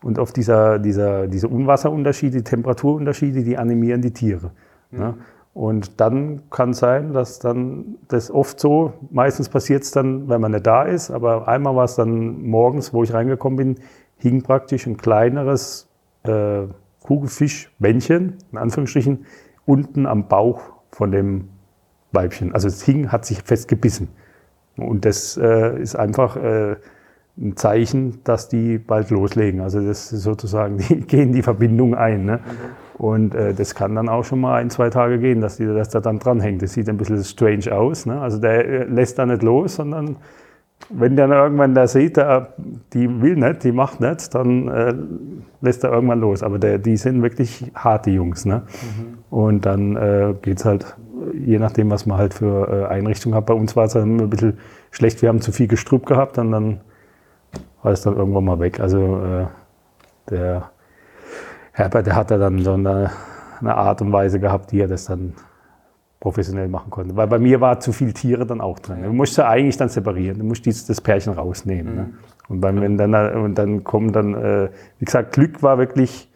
Und 0.04 0.20
oft 0.20 0.36
dieser, 0.36 0.80
dieser, 0.80 1.28
diese 1.28 1.48
Unwasserunterschiede, 1.48 2.38
die 2.38 2.44
Temperaturunterschiede, 2.44 3.44
die 3.44 3.58
animieren 3.58 4.02
die 4.02 4.12
Tiere. 4.12 4.52
Ne? 4.92 5.00
Mhm. 5.00 5.00
Ne? 5.00 5.14
Und 5.54 6.00
dann 6.00 6.44
kann 6.52 6.70
es 6.70 6.78
sein, 6.78 7.14
dass 7.14 7.40
dann 7.40 7.96
das 8.10 8.30
oft 8.30 8.60
so, 8.60 8.94
meistens 9.10 9.50
passiert 9.50 9.82
es 9.82 9.90
dann, 9.90 10.30
wenn 10.30 10.40
man 10.40 10.52
nicht 10.52 10.68
da 10.68 10.84
ist, 10.84 11.10
aber 11.10 11.48
einmal 11.48 11.76
war 11.76 11.86
es 11.86 11.96
dann 11.96 12.44
morgens, 12.44 12.94
wo 12.94 13.02
ich 13.02 13.12
reingekommen 13.12 13.58
bin, 13.58 13.76
hing 14.18 14.44
praktisch 14.44 14.86
ein 14.86 14.98
kleineres 14.98 15.90
äh, 16.26 16.68
Kugelfischmännchen, 17.08 18.36
in 18.52 18.58
Anführungsstrichen, 18.58 19.26
unten 19.66 20.06
am 20.06 20.28
Bauch 20.28 20.62
von 20.92 21.12
dem 21.12 21.50
Weibchen. 22.12 22.54
Also 22.54 22.68
es 22.68 22.84
hing, 22.84 23.12
hat 23.12 23.26
sich 23.26 23.42
festgebissen. 23.42 24.10
Und 24.76 25.06
das 25.06 25.38
äh, 25.38 25.80
ist 25.80 25.96
einfach 25.96 26.36
äh, 26.36 26.76
ein 27.38 27.56
Zeichen, 27.56 28.20
dass 28.26 28.50
die 28.50 28.78
bald 28.78 29.10
loslegen. 29.10 29.62
Also 29.62 29.80
das 29.80 30.12
ist 30.12 30.24
sozusagen, 30.24 30.78
die 30.90 31.00
gehen 31.00 31.32
die 31.32 31.42
Verbindung 31.42 31.96
ein. 31.96 32.26
Ne? 32.26 32.40
Und 32.98 33.34
äh, 33.36 33.54
das 33.54 33.74
kann 33.74 33.96
dann 33.96 34.10
auch 34.10 34.26
schon 34.26 34.42
mal 34.42 34.56
ein, 34.56 34.70
zwei 34.70 34.90
Tage 34.90 35.18
gehen, 35.18 35.40
dass, 35.40 35.58
die, 35.58 35.66
dass 35.66 35.90
der 35.90 36.02
dann 36.02 36.20
dranhängt. 36.20 36.62
Das 36.62 36.74
sieht 36.74 36.90
ein 36.90 36.98
bisschen 36.98 37.24
strange 37.24 37.74
aus. 37.74 38.06
Ne? 38.06 38.20
Also 38.20 38.38
der 38.40 38.66
äh, 38.66 38.84
lässt 38.84 39.18
da 39.18 39.26
nicht 39.26 39.44
los, 39.44 39.76
sondern 39.76 40.18
wenn 40.90 41.16
der 41.16 41.28
dann 41.28 41.38
irgendwann 41.38 41.76
da 41.76 41.88
sieht, 41.88 42.18
der, 42.18 42.54
die 42.94 43.22
will 43.22 43.36
nicht, 43.36 43.64
die 43.64 43.72
macht 43.72 44.00
nicht, 44.00 44.34
dann 44.34 44.68
äh, 44.68 44.94
lässt 45.62 45.84
er 45.84 45.92
irgendwann 45.92 46.20
los. 46.20 46.44
Aber 46.44 46.60
der, 46.60 46.78
die 46.78 46.98
sind 46.98 47.22
wirklich 47.22 47.72
harte 47.76 48.10
Jungs. 48.10 48.46
Ne? 48.46 48.62
Mhm. 48.62 49.18
Und 49.30 49.66
dann 49.66 49.96
äh, 49.96 50.34
geht 50.42 50.60
es 50.60 50.66
halt, 50.66 50.96
je 51.34 51.60
nachdem, 51.60 51.90
was 51.92 52.06
man 52.06 52.18
halt 52.18 52.34
für 52.34 52.70
äh, 52.70 52.86
Einrichtungen 52.94 53.36
hat. 53.36 53.46
Bei 53.48 53.54
uns 53.54 53.76
war 53.76 53.86
es 53.86 53.94
dann 53.94 54.18
ein 54.18 54.30
bisschen 54.30 54.60
schlecht, 54.92 55.22
wir 55.22 55.30
haben 55.30 55.42
zu 55.42 55.52
viel 55.52 55.68
Gestrüpp 55.68 56.06
gehabt 56.06 56.38
und 56.38 56.52
dann 56.52 56.82
war 57.84 57.92
es 57.92 58.02
dann 58.02 58.16
irgendwann 58.16 58.46
mal 58.46 58.60
weg. 58.60 58.80
Also 58.80 59.22
äh, 59.22 59.46
der 60.30 60.72
Herbert, 61.74 62.08
der 62.08 62.16
hat 62.16 62.32
da 62.32 62.38
dann 62.38 62.64
so 62.64 62.74
eine, 62.74 63.12
eine 63.60 63.76
Art 63.76 64.02
und 64.02 64.12
Weise 64.12 64.40
gehabt, 64.40 64.72
die 64.72 64.80
er 64.80 64.88
das 64.88 65.06
dann 65.06 65.34
professionell 66.20 66.68
machen 66.68 66.90
konnte. 66.90 67.16
Weil 67.16 67.28
bei 67.28 67.40
mir 67.40 67.62
war 67.62 67.80
zu 67.80 67.92
viel 67.92 68.14
Tiere 68.14 68.46
dann 68.46 68.62
auch 68.62 68.80
drin. 68.80 69.04
Du 69.04 69.14
musst 69.14 69.38
ja 69.38 69.48
eigentlich 69.48 69.78
dann 69.78 69.90
separieren. 69.90 70.40
Du 70.40 70.46
musst 70.46 70.66
dieses, 70.66 70.86
das 70.86 71.00
Pärchen 71.02 71.34
rausnehmen. 71.34 71.96
Ne? 71.96 72.02
Mhm. 72.02 72.08
Ne? 72.08 72.18
Und, 72.50 72.62
beim, 72.62 72.82
wenn 72.82 72.98
dann, 72.98 73.36
und 73.36 73.56
dann 73.56 73.84
kommen 73.84 74.12
dann, 74.14 74.34
äh, 74.34 74.70
wie 75.00 75.06
gesagt, 75.06 75.34
Glück 75.34 75.62
war 75.62 75.78
wirklich, 75.78 76.30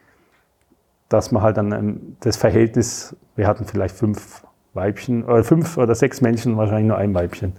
dass 1.09 1.31
man 1.31 1.41
halt 1.41 1.57
dann 1.57 1.71
ähm, 1.71 2.17
das 2.19 2.37
Verhältnis, 2.37 3.15
wir 3.35 3.47
hatten 3.47 3.65
vielleicht 3.65 3.95
fünf 3.95 4.43
Weibchen, 4.73 5.23
oder 5.23 5.43
fünf 5.43 5.77
oder 5.77 5.95
sechs 5.95 6.21
Männchen, 6.21 6.57
wahrscheinlich 6.57 6.87
nur 6.87 6.97
ein 6.97 7.13
Weibchen. 7.13 7.53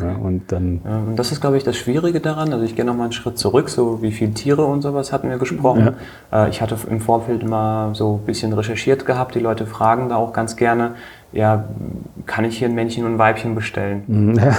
Ja, 0.00 0.16
und 0.16 0.50
dann 0.50 1.14
das 1.14 1.30
ist, 1.30 1.40
glaube 1.40 1.56
ich, 1.56 1.62
das 1.62 1.76
Schwierige 1.76 2.20
daran. 2.20 2.52
Also 2.52 2.64
ich 2.64 2.74
gehe 2.74 2.84
noch 2.84 2.96
mal 2.96 3.04
einen 3.04 3.12
Schritt 3.12 3.38
zurück, 3.38 3.68
so 3.68 4.02
wie 4.02 4.10
viele 4.10 4.34
Tiere 4.34 4.64
und 4.64 4.82
sowas 4.82 5.12
hatten 5.12 5.28
wir 5.28 5.38
gesprochen. 5.38 5.94
Ja. 6.32 6.46
Äh, 6.46 6.50
ich 6.50 6.60
hatte 6.60 6.76
im 6.90 7.00
Vorfeld 7.00 7.46
mal 7.48 7.94
so 7.94 8.20
ein 8.20 8.26
bisschen 8.26 8.52
recherchiert 8.52 9.06
gehabt. 9.06 9.36
Die 9.36 9.40
Leute 9.40 9.66
fragen 9.66 10.08
da 10.08 10.16
auch 10.16 10.32
ganz 10.32 10.56
gerne, 10.56 10.96
ja, 11.34 11.64
kann 12.26 12.44
ich 12.44 12.58
hier 12.58 12.68
ein 12.68 12.74
Männchen 12.74 13.04
und 13.04 13.14
ein 13.14 13.18
Weibchen 13.18 13.54
bestellen? 13.54 14.04
Mhm, 14.06 14.34
ja. 14.34 14.50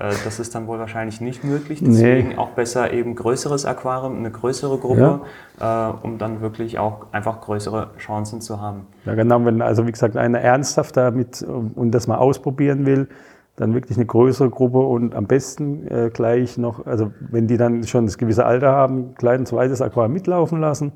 Äh, 0.00 0.14
das 0.24 0.40
ist 0.40 0.54
dann 0.54 0.66
wohl 0.66 0.78
wahrscheinlich 0.78 1.20
nicht 1.20 1.44
möglich. 1.44 1.80
Deswegen 1.84 2.30
nee. 2.30 2.36
auch 2.36 2.50
besser 2.50 2.92
eben 2.92 3.14
größeres 3.14 3.66
Aquarium, 3.66 4.16
eine 4.16 4.30
größere 4.30 4.78
Gruppe, 4.78 5.20
ja. 5.60 5.90
Äh, 5.90 5.94
um 6.02 6.18
dann 6.18 6.40
wirklich 6.40 6.78
auch 6.78 7.06
einfach 7.12 7.40
größere 7.42 7.90
Chancen 7.98 8.40
zu 8.40 8.60
haben. 8.60 8.86
Ja, 9.04 9.14
genau. 9.14 9.44
Wenn 9.44 9.60
also 9.60 9.86
wie 9.86 9.92
gesagt 9.92 10.16
einer 10.16 10.40
ernsthaft 10.40 10.96
damit 10.96 11.42
und 11.42 11.92
das 11.92 12.06
mal 12.06 12.16
ausprobieren 12.16 12.86
will, 12.86 13.08
dann 13.56 13.74
wirklich 13.74 13.98
eine 13.98 14.06
größere 14.06 14.48
Gruppe 14.48 14.78
und 14.78 15.14
am 15.14 15.26
besten 15.26 15.86
äh, 15.86 16.10
gleich 16.10 16.56
noch, 16.56 16.86
also 16.86 17.12
wenn 17.20 17.46
die 17.46 17.58
dann 17.58 17.84
schon 17.84 18.06
das 18.06 18.16
gewisse 18.16 18.46
Alter 18.46 18.72
haben, 18.72 19.14
klein 19.14 19.44
zweites 19.44 19.82
Aquarium 19.82 20.14
mitlaufen 20.14 20.60
lassen. 20.60 20.92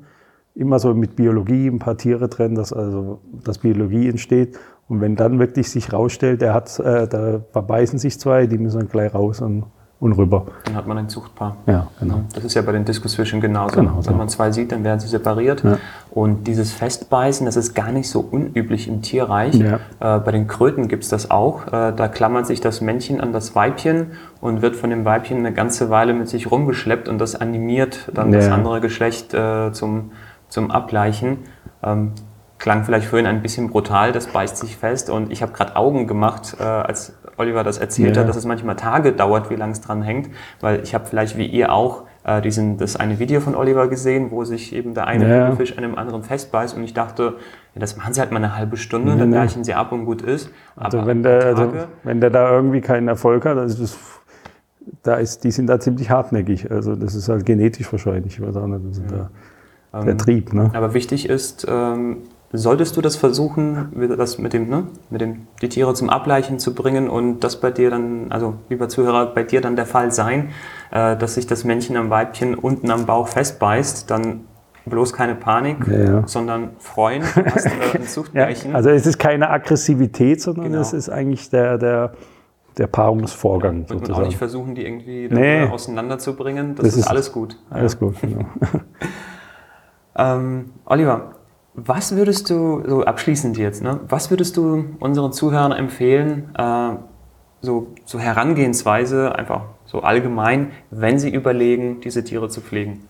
Immer 0.57 0.79
so 0.79 0.93
mit 0.93 1.15
Biologie, 1.15 1.67
ein 1.67 1.79
paar 1.79 1.97
Tiere 1.97 2.27
drin, 2.27 2.55
dass 2.55 2.73
also 2.73 3.19
dass 3.43 3.59
Biologie 3.59 4.09
entsteht 4.09 4.57
und 4.89 5.01
wenn 5.01 5.15
dann 5.15 5.39
wirklich 5.39 5.69
sich 5.69 5.91
rausstellt, 5.91 6.41
der 6.41 6.53
hat, 6.53 6.79
äh, 6.79 7.07
da 7.07 7.41
verbeißen 7.51 7.99
sich 7.99 8.19
zwei, 8.19 8.47
die 8.47 8.57
müssen 8.57 8.79
dann 8.79 8.89
gleich 8.89 9.13
raus 9.13 9.41
und, 9.41 9.65
und 9.99 10.13
rüber. 10.13 10.45
Dann 10.63 10.75
hat 10.75 10.87
man 10.87 10.97
ein 10.97 11.09
Zuchtpaar. 11.09 11.57
Ja, 11.65 11.87
genau. 11.99 12.21
Das 12.33 12.45
ist 12.45 12.53
ja 12.53 12.61
bei 12.61 12.71
den 12.71 12.85
Diskusfischen 12.85 13.41
genauso. 13.41 13.81
Genau, 13.81 13.99
Wenn 14.05 14.15
man 14.15 14.29
zwei 14.29 14.51
sieht, 14.51 14.71
dann 14.71 14.85
werden 14.85 15.01
sie 15.01 15.09
separiert. 15.09 15.61
Ja. 15.63 15.77
Und 16.09 16.47
dieses 16.47 16.71
Festbeißen, 16.71 17.45
das 17.45 17.57
ist 17.57 17.73
gar 17.73 17.91
nicht 17.91 18.09
so 18.09 18.21
unüblich 18.21 18.87
im 18.87 19.01
Tierreich. 19.01 19.55
Ja. 19.55 19.79
Äh, 19.99 20.19
bei 20.21 20.31
den 20.31 20.47
Kröten 20.47 20.87
gibt 20.87 21.03
es 21.03 21.09
das 21.09 21.29
auch. 21.31 21.67
Äh, 21.67 21.91
da 21.93 22.07
klammert 22.07 22.47
sich 22.47 22.61
das 22.61 22.79
Männchen 22.79 23.19
an 23.19 23.33
das 23.33 23.55
Weibchen 23.55 24.11
und 24.39 24.61
wird 24.61 24.77
von 24.77 24.89
dem 24.89 25.03
Weibchen 25.03 25.39
eine 25.39 25.51
ganze 25.51 25.89
Weile 25.89 26.13
mit 26.13 26.29
sich 26.29 26.49
rumgeschleppt 26.49 27.09
und 27.09 27.17
das 27.19 27.35
animiert 27.35 28.09
dann 28.13 28.31
ja. 28.31 28.39
das 28.39 28.49
andere 28.49 28.79
Geschlecht 28.79 29.33
äh, 29.33 29.73
zum, 29.73 30.11
zum 30.49 30.71
Abgleichen. 30.71 31.39
Ähm, 31.83 32.13
klang 32.59 32.83
vielleicht 32.83 33.07
vorhin 33.07 33.27
ein 33.27 33.41
bisschen 33.41 33.69
brutal, 33.69 34.11
das 34.11 34.27
beißt 34.27 34.57
sich 34.57 34.77
fest. 34.77 35.09
Und 35.09 35.31
ich 35.31 35.41
habe 35.41 35.53
gerade 35.53 35.75
Augen 35.75 36.07
gemacht, 36.07 36.57
äh, 36.59 36.63
als 36.63 37.13
Oliver 37.37 37.63
das 37.63 37.77
erzählt 37.77 38.15
ja. 38.15 38.21
hat, 38.21 38.29
dass 38.29 38.35
es 38.35 38.45
manchmal 38.45 38.75
Tage 38.75 39.13
dauert, 39.13 39.49
wie 39.49 39.55
lange 39.55 39.73
es 39.73 39.81
dran 39.81 40.01
hängt. 40.01 40.29
Weil 40.59 40.81
ich 40.81 40.95
habe 40.95 41.05
vielleicht 41.05 41.37
wie 41.37 41.45
ihr 41.45 41.71
auch 41.71 42.03
äh, 42.23 42.41
diesen, 42.41 42.77
das 42.77 42.95
eine 42.95 43.19
Video 43.19 43.39
von 43.39 43.55
Oliver 43.55 43.87
gesehen, 43.87 44.31
wo 44.31 44.43
sich 44.43 44.73
eben 44.73 44.93
der 44.93 45.07
eine 45.07 45.29
ja. 45.29 45.55
Fisch 45.55 45.77
an 45.77 45.83
dem 45.83 45.97
anderen 45.97 46.23
festbeißt. 46.23 46.75
Und 46.75 46.83
ich 46.83 46.93
dachte, 46.93 47.35
ja, 47.75 47.79
das 47.79 47.95
machen 47.95 48.13
sie 48.13 48.19
halt 48.19 48.31
mal 48.31 48.37
eine 48.37 48.55
halbe 48.55 48.77
Stunde, 48.77 49.11
ja, 49.11 49.17
dann 49.17 49.31
gleichen 49.31 49.63
sie 49.63 49.73
ab 49.73 49.91
und 49.91 50.05
gut 50.05 50.21
ist. 50.21 50.49
Also 50.75 51.05
wenn 51.05 51.23
der, 51.23 51.45
also 51.45 51.73
wenn 52.03 52.19
der 52.19 52.31
da 52.31 52.51
irgendwie 52.51 52.81
keinen 52.81 53.07
Erfolg 53.07 53.45
hat, 53.45 53.57
also 53.57 53.81
das, 53.81 53.97
da 55.03 55.15
ist, 55.15 55.43
die 55.43 55.51
sind 55.51 55.67
da 55.67 55.79
ziemlich 55.79 56.09
hartnäckig. 56.09 56.71
Also 56.71 56.95
das 56.95 57.13
ist 57.13 57.29
halt 57.29 57.45
genetisch 57.45 57.91
wahrscheinlich. 57.91 58.39
Ich 58.39 58.45
weiß 58.45 58.57
auch 58.57 58.67
nicht, 58.67 58.81
das 58.89 58.97
ist 58.97 59.11
der, 59.11 59.29
der 60.03 60.13
ähm, 60.13 60.17
Trieb. 60.17 60.53
Ne? 60.53 60.71
Aber 60.73 60.93
wichtig 60.93 61.29
ist, 61.29 61.65
ähm, 61.69 62.17
Solltest 62.53 62.95
du 62.95 63.01
das 63.01 63.17
versuchen, 63.17 63.91
das 64.17 64.37
mit 64.37 64.53
dem, 64.53 64.69
ne, 64.69 64.87
mit 65.09 65.19
dem, 65.19 65.47
die 65.61 65.67
Tiere 65.67 65.93
zum 65.93 66.09
Ableichen 66.09 66.59
zu 66.59 66.73
bringen 66.73 67.09
und 67.09 67.41
das 67.41 67.59
bei 67.59 67.71
dir 67.71 67.89
dann, 67.89 68.31
also 68.31 68.53
lieber 68.69 68.87
Zuhörer, 68.87 69.33
bei 69.33 69.43
dir 69.43 69.59
dann 69.59 69.75
der 69.75 69.85
Fall 69.85 70.13
sein, 70.13 70.49
äh, 70.91 71.17
dass 71.17 71.35
sich 71.35 71.45
das 71.45 71.65
Männchen 71.65 71.97
am 71.97 72.09
Weibchen 72.09 72.55
unten 72.55 72.89
am 72.89 73.05
Bauch 73.05 73.27
festbeißt, 73.27 74.09
dann 74.09 74.45
bloß 74.85 75.11
keine 75.11 75.35
Panik, 75.35 75.85
ja, 75.87 75.99
ja. 75.99 76.23
sondern 76.25 76.69
freuen, 76.79 77.23
hast 77.23 77.65
äh, 77.65 77.95
ein 77.95 78.03
Zuchtmärchen. 78.03 78.71
Ja, 78.71 78.77
also 78.77 78.91
es 78.91 79.05
ist 79.05 79.19
keine 79.19 79.49
Aggressivität, 79.49 80.41
sondern 80.41 80.71
genau. 80.71 80.79
es 80.79 80.93
ist 80.93 81.09
eigentlich 81.09 81.49
der, 81.49 81.77
der, 81.77 82.13
der 82.77 82.87
Paarungsvorgang. 82.87 83.87
Und, 83.89 83.91
und 83.91 84.11
auch 84.13 84.21
nicht 84.21 84.37
versuchen, 84.37 84.73
die 84.73 84.85
irgendwie 84.85 85.27
nee. 85.29 85.63
auseinanderzubringen. 85.65 86.75
Das, 86.75 86.85
das 86.85 86.93
ist, 86.93 86.99
ist, 87.01 87.07
alles 87.07 87.33
gut. 87.33 87.57
Alles 87.69 87.99
gut, 87.99 88.21
genau. 88.21 88.45
ähm, 90.17 90.71
Oliver, 90.85 91.31
was 91.73 92.15
würdest 92.15 92.49
du, 92.49 92.83
so 92.87 93.03
abschließend 93.03 93.57
jetzt, 93.57 93.83
ne, 93.83 93.99
was 94.07 94.31
würdest 94.31 94.57
du 94.57 94.85
unseren 94.99 95.31
Zuhörern 95.31 95.71
empfehlen, 95.71 96.49
äh, 96.57 96.95
so, 97.61 97.87
so 98.05 98.19
Herangehensweise, 98.19 99.35
einfach 99.35 99.61
so 99.85 100.01
allgemein, 100.01 100.71
wenn 100.91 101.19
sie 101.19 101.29
überlegen, 101.29 102.01
diese 102.01 102.23
Tiere 102.23 102.49
zu 102.49 102.61
pflegen? 102.61 103.07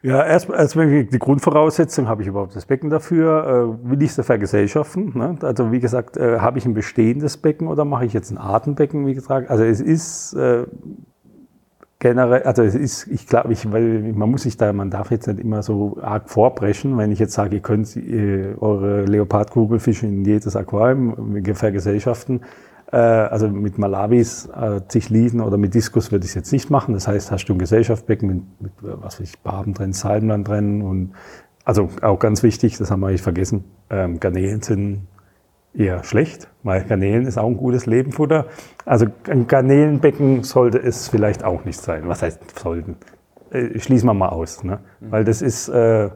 Ja, 0.00 0.24
erstmal 0.24 0.58
erst 0.58 0.76
die 0.76 1.18
Grundvoraussetzung, 1.18 2.06
habe 2.06 2.22
ich 2.22 2.28
überhaupt 2.28 2.54
das 2.54 2.66
Becken 2.66 2.88
dafür? 2.88 3.78
Äh, 3.84 3.90
will 3.90 4.00
ich 4.00 4.16
es 4.16 4.24
vergesellschaften? 4.24 5.12
Ne? 5.18 5.36
Also 5.42 5.72
wie 5.72 5.80
gesagt, 5.80 6.16
äh, 6.16 6.38
habe 6.38 6.58
ich 6.58 6.66
ein 6.66 6.74
bestehendes 6.74 7.36
Becken 7.36 7.66
oder 7.66 7.84
mache 7.84 8.04
ich 8.06 8.12
jetzt 8.12 8.30
ein 8.30 8.38
Artenbecken, 8.38 9.06
wie 9.08 9.14
gesagt? 9.14 9.50
Also 9.50 9.64
es 9.64 9.80
ist 9.80 10.34
äh, 10.34 10.66
generell, 11.98 12.42
also 12.42 12.62
es 12.62 12.74
ist, 12.74 13.06
ich 13.08 13.26
glaube, 13.26 13.52
ich, 13.52 13.70
weil 13.72 14.12
man 14.12 14.30
muss 14.30 14.42
sich 14.42 14.56
da, 14.56 14.72
man 14.72 14.90
darf 14.90 15.10
jetzt 15.10 15.26
nicht 15.26 15.40
immer 15.40 15.62
so 15.62 15.98
arg 16.00 16.30
vorbrechen, 16.30 16.96
wenn 16.96 17.10
ich 17.10 17.18
jetzt 17.18 17.34
sage, 17.34 17.56
ihr 17.56 17.62
könnt 17.62 17.96
äh, 17.96 18.54
eure 18.60 19.04
Leopardkugelfische 19.04 20.06
in 20.06 20.24
jedes 20.24 20.54
Aquarium 20.54 21.42
vergesellschaften. 21.54 22.42
Äh, 22.92 22.96
also 22.96 23.48
mit 23.48 23.78
Malawis, 23.78 24.46
äh, 24.46 24.80
Zichliden 24.88 25.40
oder 25.40 25.56
mit 25.56 25.74
Diskus 25.74 26.12
würde 26.12 26.24
ich 26.24 26.30
es 26.30 26.34
jetzt 26.34 26.52
nicht 26.52 26.70
machen. 26.70 26.94
Das 26.94 27.08
heißt, 27.08 27.32
hast 27.32 27.46
du 27.46 27.52
ein 27.52 27.58
Gesellschaftsbecken 27.58 28.28
mit, 28.28 28.42
mit 28.60 28.72
was 28.80 29.20
weiß 29.20 29.28
ich, 29.28 29.38
Barben 29.40 29.74
drin, 29.74 29.92
Salmland 29.92 30.46
drin 30.46 30.82
und 30.82 31.12
also 31.64 31.90
auch 32.00 32.18
ganz 32.18 32.42
wichtig, 32.42 32.78
das 32.78 32.90
haben 32.90 33.00
wir 33.00 33.08
eigentlich 33.08 33.20
vergessen, 33.20 33.64
ähm, 33.90 34.20
Garnelen 34.20 34.62
sind 34.62 35.02
eher 35.74 36.02
schlecht, 36.04 36.48
weil 36.62 36.84
Garnelen 36.84 37.26
ist 37.26 37.38
auch 37.38 37.46
ein 37.46 37.56
gutes 37.56 37.86
Lebenfutter. 37.86 38.46
Also 38.84 39.06
ein 39.28 39.46
Garnelenbecken 39.46 40.42
sollte 40.42 40.78
es 40.78 41.08
vielleicht 41.08 41.44
auch 41.44 41.64
nicht 41.64 41.80
sein. 41.80 42.08
Was 42.08 42.22
heißt 42.22 42.58
sollten? 42.58 42.96
Äh, 43.50 43.78
schließen 43.78 44.08
wir 44.08 44.14
mal 44.14 44.28
aus. 44.28 44.64
Ne? 44.64 44.80
Mhm. 45.00 45.12
Weil 45.12 45.24
das 45.24 45.42
ist, 45.42 45.68
äh, 45.68 46.10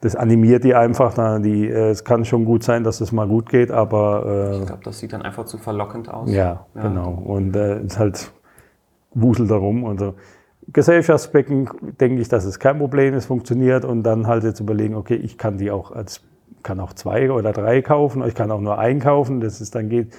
das 0.00 0.16
animiert 0.16 0.64
die 0.64 0.74
einfach. 0.74 1.14
Da, 1.14 1.38
die, 1.38 1.68
äh, 1.68 1.90
es 1.90 2.04
kann 2.04 2.24
schon 2.24 2.44
gut 2.44 2.64
sein, 2.64 2.84
dass 2.84 3.00
es 3.00 3.12
mal 3.12 3.26
gut 3.26 3.48
geht, 3.48 3.70
aber... 3.70 4.52
Äh, 4.52 4.58
ich 4.60 4.66
glaube, 4.66 4.84
das 4.84 4.98
sieht 4.98 5.12
dann 5.12 5.22
einfach 5.22 5.44
zu 5.44 5.58
verlockend 5.58 6.08
aus. 6.08 6.30
Ja, 6.30 6.66
ja. 6.74 6.82
genau. 6.82 7.10
Und 7.24 7.56
es 7.56 7.80
äh, 7.80 7.86
ist 7.86 7.98
halt 7.98 8.32
wuselt 9.14 9.50
darum. 9.50 9.84
Also 9.84 10.14
Gesellschaftsbecken 10.72 11.68
denke 12.00 12.20
ich, 12.20 12.28
dass 12.28 12.44
es 12.44 12.58
kein 12.58 12.78
Problem 12.78 13.14
ist, 13.14 13.26
funktioniert 13.26 13.84
und 13.84 14.02
dann 14.02 14.26
halt 14.26 14.44
jetzt 14.44 14.60
überlegen, 14.60 14.94
okay, 14.94 15.16
ich 15.16 15.38
kann 15.38 15.58
die 15.58 15.70
auch 15.70 15.90
als 15.90 16.22
kann 16.62 16.80
auch 16.80 16.92
zwei 16.92 17.30
oder 17.30 17.52
drei 17.52 17.82
kaufen, 17.82 18.22
ich 18.26 18.34
kann 18.34 18.50
auch 18.50 18.60
nur 18.60 18.78
einkaufen, 18.78 19.40
das 19.40 19.60
ist 19.60 19.74
dann 19.74 19.88
geht. 19.88 20.12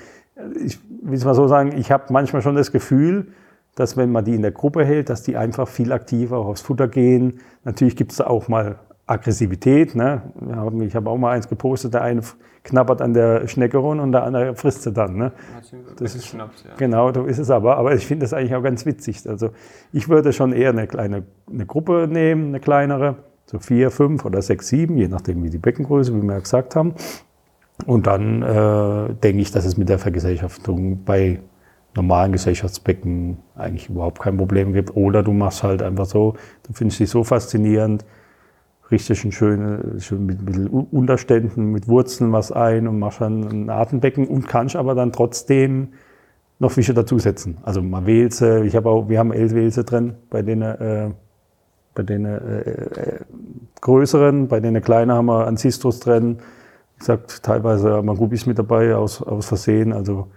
Ich 0.64 0.80
will 1.02 1.16
es 1.16 1.26
mal 1.26 1.36
so 1.36 1.48
sagen, 1.48 1.74
ich 1.78 1.92
habe 1.92 2.06
manchmal 2.10 2.42
schon 2.42 2.56
das 2.56 2.72
Gefühl, 2.72 3.28
dass 3.76 3.98
wenn 3.98 4.12
man 4.12 4.26
die 4.26 4.36
in 4.36 4.42
der 4.42 4.52
Gruppe 4.52 4.86
hält, 4.86 5.10
dass 5.10 5.24
die 5.24 5.38
einfach 5.38 5.68
viel 5.68 5.92
aktiver 5.92 6.38
aufs 6.38 6.62
Futter 6.62 6.88
gehen. 6.88 7.40
Natürlich 7.64 7.96
gibt 7.96 8.12
es 8.12 8.18
da 8.18 8.28
auch 8.28 8.48
mal 8.48 8.78
Aggressivität. 9.06 9.96
Ne? 9.96 10.22
Ich 10.82 10.96
habe 10.96 11.10
auch 11.10 11.18
mal 11.18 11.32
eins 11.32 11.50
gepostet, 11.50 11.94
der 11.94 12.04
eine 12.04 12.22
knabbert 12.64 13.02
an 13.02 13.14
der 13.14 13.48
Schnecke 13.48 13.78
rum 13.78 14.00
und 14.00 14.12
der 14.12 14.24
andere 14.24 14.56
frisst 14.56 14.84
sie 14.84 14.94
dann. 14.94 15.18
Ne? 15.18 15.32
Das 15.98 16.16
ist, 16.16 16.34
ja. 16.34 16.50
Genau, 16.78 17.12
so 17.14 17.26
ist 17.26 17.40
es 17.40 17.50
aber. 17.50 17.78
Aber 17.78 17.94
ich 17.94 18.06
finde 18.06 18.24
das 18.24 18.34
eigentlich 18.34 18.56
auch 18.56 18.64
ganz 18.64 18.86
witzig. 18.86 19.28
Also 19.28 19.50
ich 19.92 20.08
würde 20.08 20.32
schon 20.34 20.54
eher 20.54 20.70
eine 20.70 20.88
kleine 20.88 21.24
eine 21.52 21.66
Gruppe 21.66 22.08
nehmen, 22.10 22.50
eine 22.50 22.60
kleinere 22.60 23.16
so 23.54 23.60
vier, 23.60 23.92
fünf 23.92 24.26
oder 24.26 24.42
sechs, 24.42 24.68
sieben, 24.68 24.98
je 24.98 25.08
nachdem 25.08 25.44
wie 25.44 25.50
die 25.52 25.60
Beckengröße, 25.60 26.14
wie 26.16 26.24
wir 26.24 26.34
ja 26.34 26.40
gesagt 26.40 26.76
haben. 26.76 26.96
Und 27.86 28.08
dann 28.08 28.42
äh, 28.42 29.14
denke 29.14 29.42
ich, 29.42 29.52
dass 29.52 29.66
es 29.66 29.78
mit 29.78 29.90
der 29.90 30.00
Vergesellschaftung 30.00 31.04
bei 31.06 31.40
normalen 31.96 32.32
Gesellschaftsbecken 32.32 33.38
eigentlich 33.56 33.90
überhaupt 33.90 34.20
kein 34.20 34.38
Problem 34.38 34.74
gibt. 34.74 34.96
Oder 34.96 35.22
du 35.22 35.34
machst 35.34 35.62
halt 35.62 35.84
einfach 35.84 36.08
so, 36.08 36.34
du 36.64 36.74
findest 36.74 36.98
sie 36.98 37.06
so 37.06 37.24
faszinierend, 37.24 38.06
richtest 38.90 39.24
ein 39.24 39.32
schöne, 39.32 40.00
schön 40.00 40.26
mit, 40.26 40.42
mit 40.42 40.72
Unterständen, 40.92 41.72
mit 41.72 41.88
Wurzeln 41.88 42.32
was 42.32 42.52
ein 42.52 42.88
und 42.88 42.98
machst 42.98 43.22
dann 43.22 43.44
ein 43.44 43.70
Atembecken 43.70 44.28
und 44.28 44.48
kannst 44.48 44.76
aber 44.76 44.96
dann 44.96 45.12
trotzdem 45.12 45.90
noch 46.58 46.72
Fische 46.72 46.96
dazusetzen. 46.96 47.60
Also 47.62 47.84
mal 47.84 48.08
Welse, 48.08 48.66
ich 48.66 48.76
habe 48.76 48.90
auch, 48.90 49.10
wir 49.10 49.20
haben 49.20 49.32
Elwelse 49.32 49.84
drin, 49.84 50.16
bei 50.32 50.42
denen 50.42 50.62
äh, 50.64 51.12
bei 51.94 52.04
den 52.04 52.26
äh, 52.26 52.38
äh, 52.38 53.20
größeren, 53.82 54.48
bei 54.48 54.60
den 54.60 54.82
kleinen 54.82 55.12
haben 55.12 55.26
wir 55.26 55.48
Ancistros 55.48 56.00
drin. 56.00 56.38
Wie 56.96 57.00
gesagt, 57.00 57.44
teilweise 57.44 57.94
haben 57.94 58.08
wir 58.08 58.16
Guppies 58.16 58.46
mit 58.46 58.58
dabei 58.58 58.96
aus, 58.96 59.22
aus 59.22 59.48
Versehen. 59.48 59.94
Also 59.94 60.28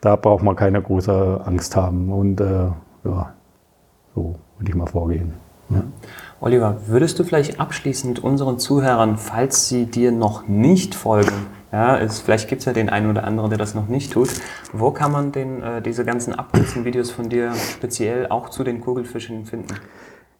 da 0.00 0.16
braucht 0.16 0.42
man 0.42 0.56
keine 0.56 0.80
große 0.82 1.40
Angst 1.44 1.76
haben. 1.76 2.12
Und 2.12 2.40
äh, 2.40 2.70
ja, 3.04 3.34
so 4.14 4.36
würde 4.58 4.70
ich 4.70 4.74
mal 4.74 4.86
vorgehen. 4.86 5.34
Ja. 5.68 5.82
Oliver, 6.40 6.76
würdest 6.86 7.18
du 7.18 7.24
vielleicht 7.24 7.58
abschließend 7.58 8.22
unseren 8.22 8.58
Zuhörern, 8.58 9.16
falls 9.16 9.68
sie 9.68 9.86
dir 9.86 10.12
noch 10.12 10.46
nicht 10.46 10.94
folgen, 10.94 11.46
ja, 11.72 11.98
es, 11.98 12.20
vielleicht 12.20 12.48
gibt 12.48 12.60
es 12.60 12.66
ja 12.66 12.72
den 12.72 12.88
einen 12.88 13.10
oder 13.10 13.24
anderen, 13.24 13.50
der 13.50 13.58
das 13.58 13.74
noch 13.74 13.88
nicht 13.88 14.12
tut. 14.12 14.30
Wo 14.72 14.92
kann 14.92 15.10
man 15.12 15.32
denn 15.32 15.62
äh, 15.62 15.82
diese 15.82 16.04
ganzen 16.04 16.34
Abkürzungen-Videos 16.34 17.10
von 17.10 17.28
dir 17.28 17.52
speziell 17.54 18.28
auch 18.28 18.48
zu 18.50 18.64
den 18.64 18.80
Kugelfischen 18.80 19.44
finden? 19.46 19.74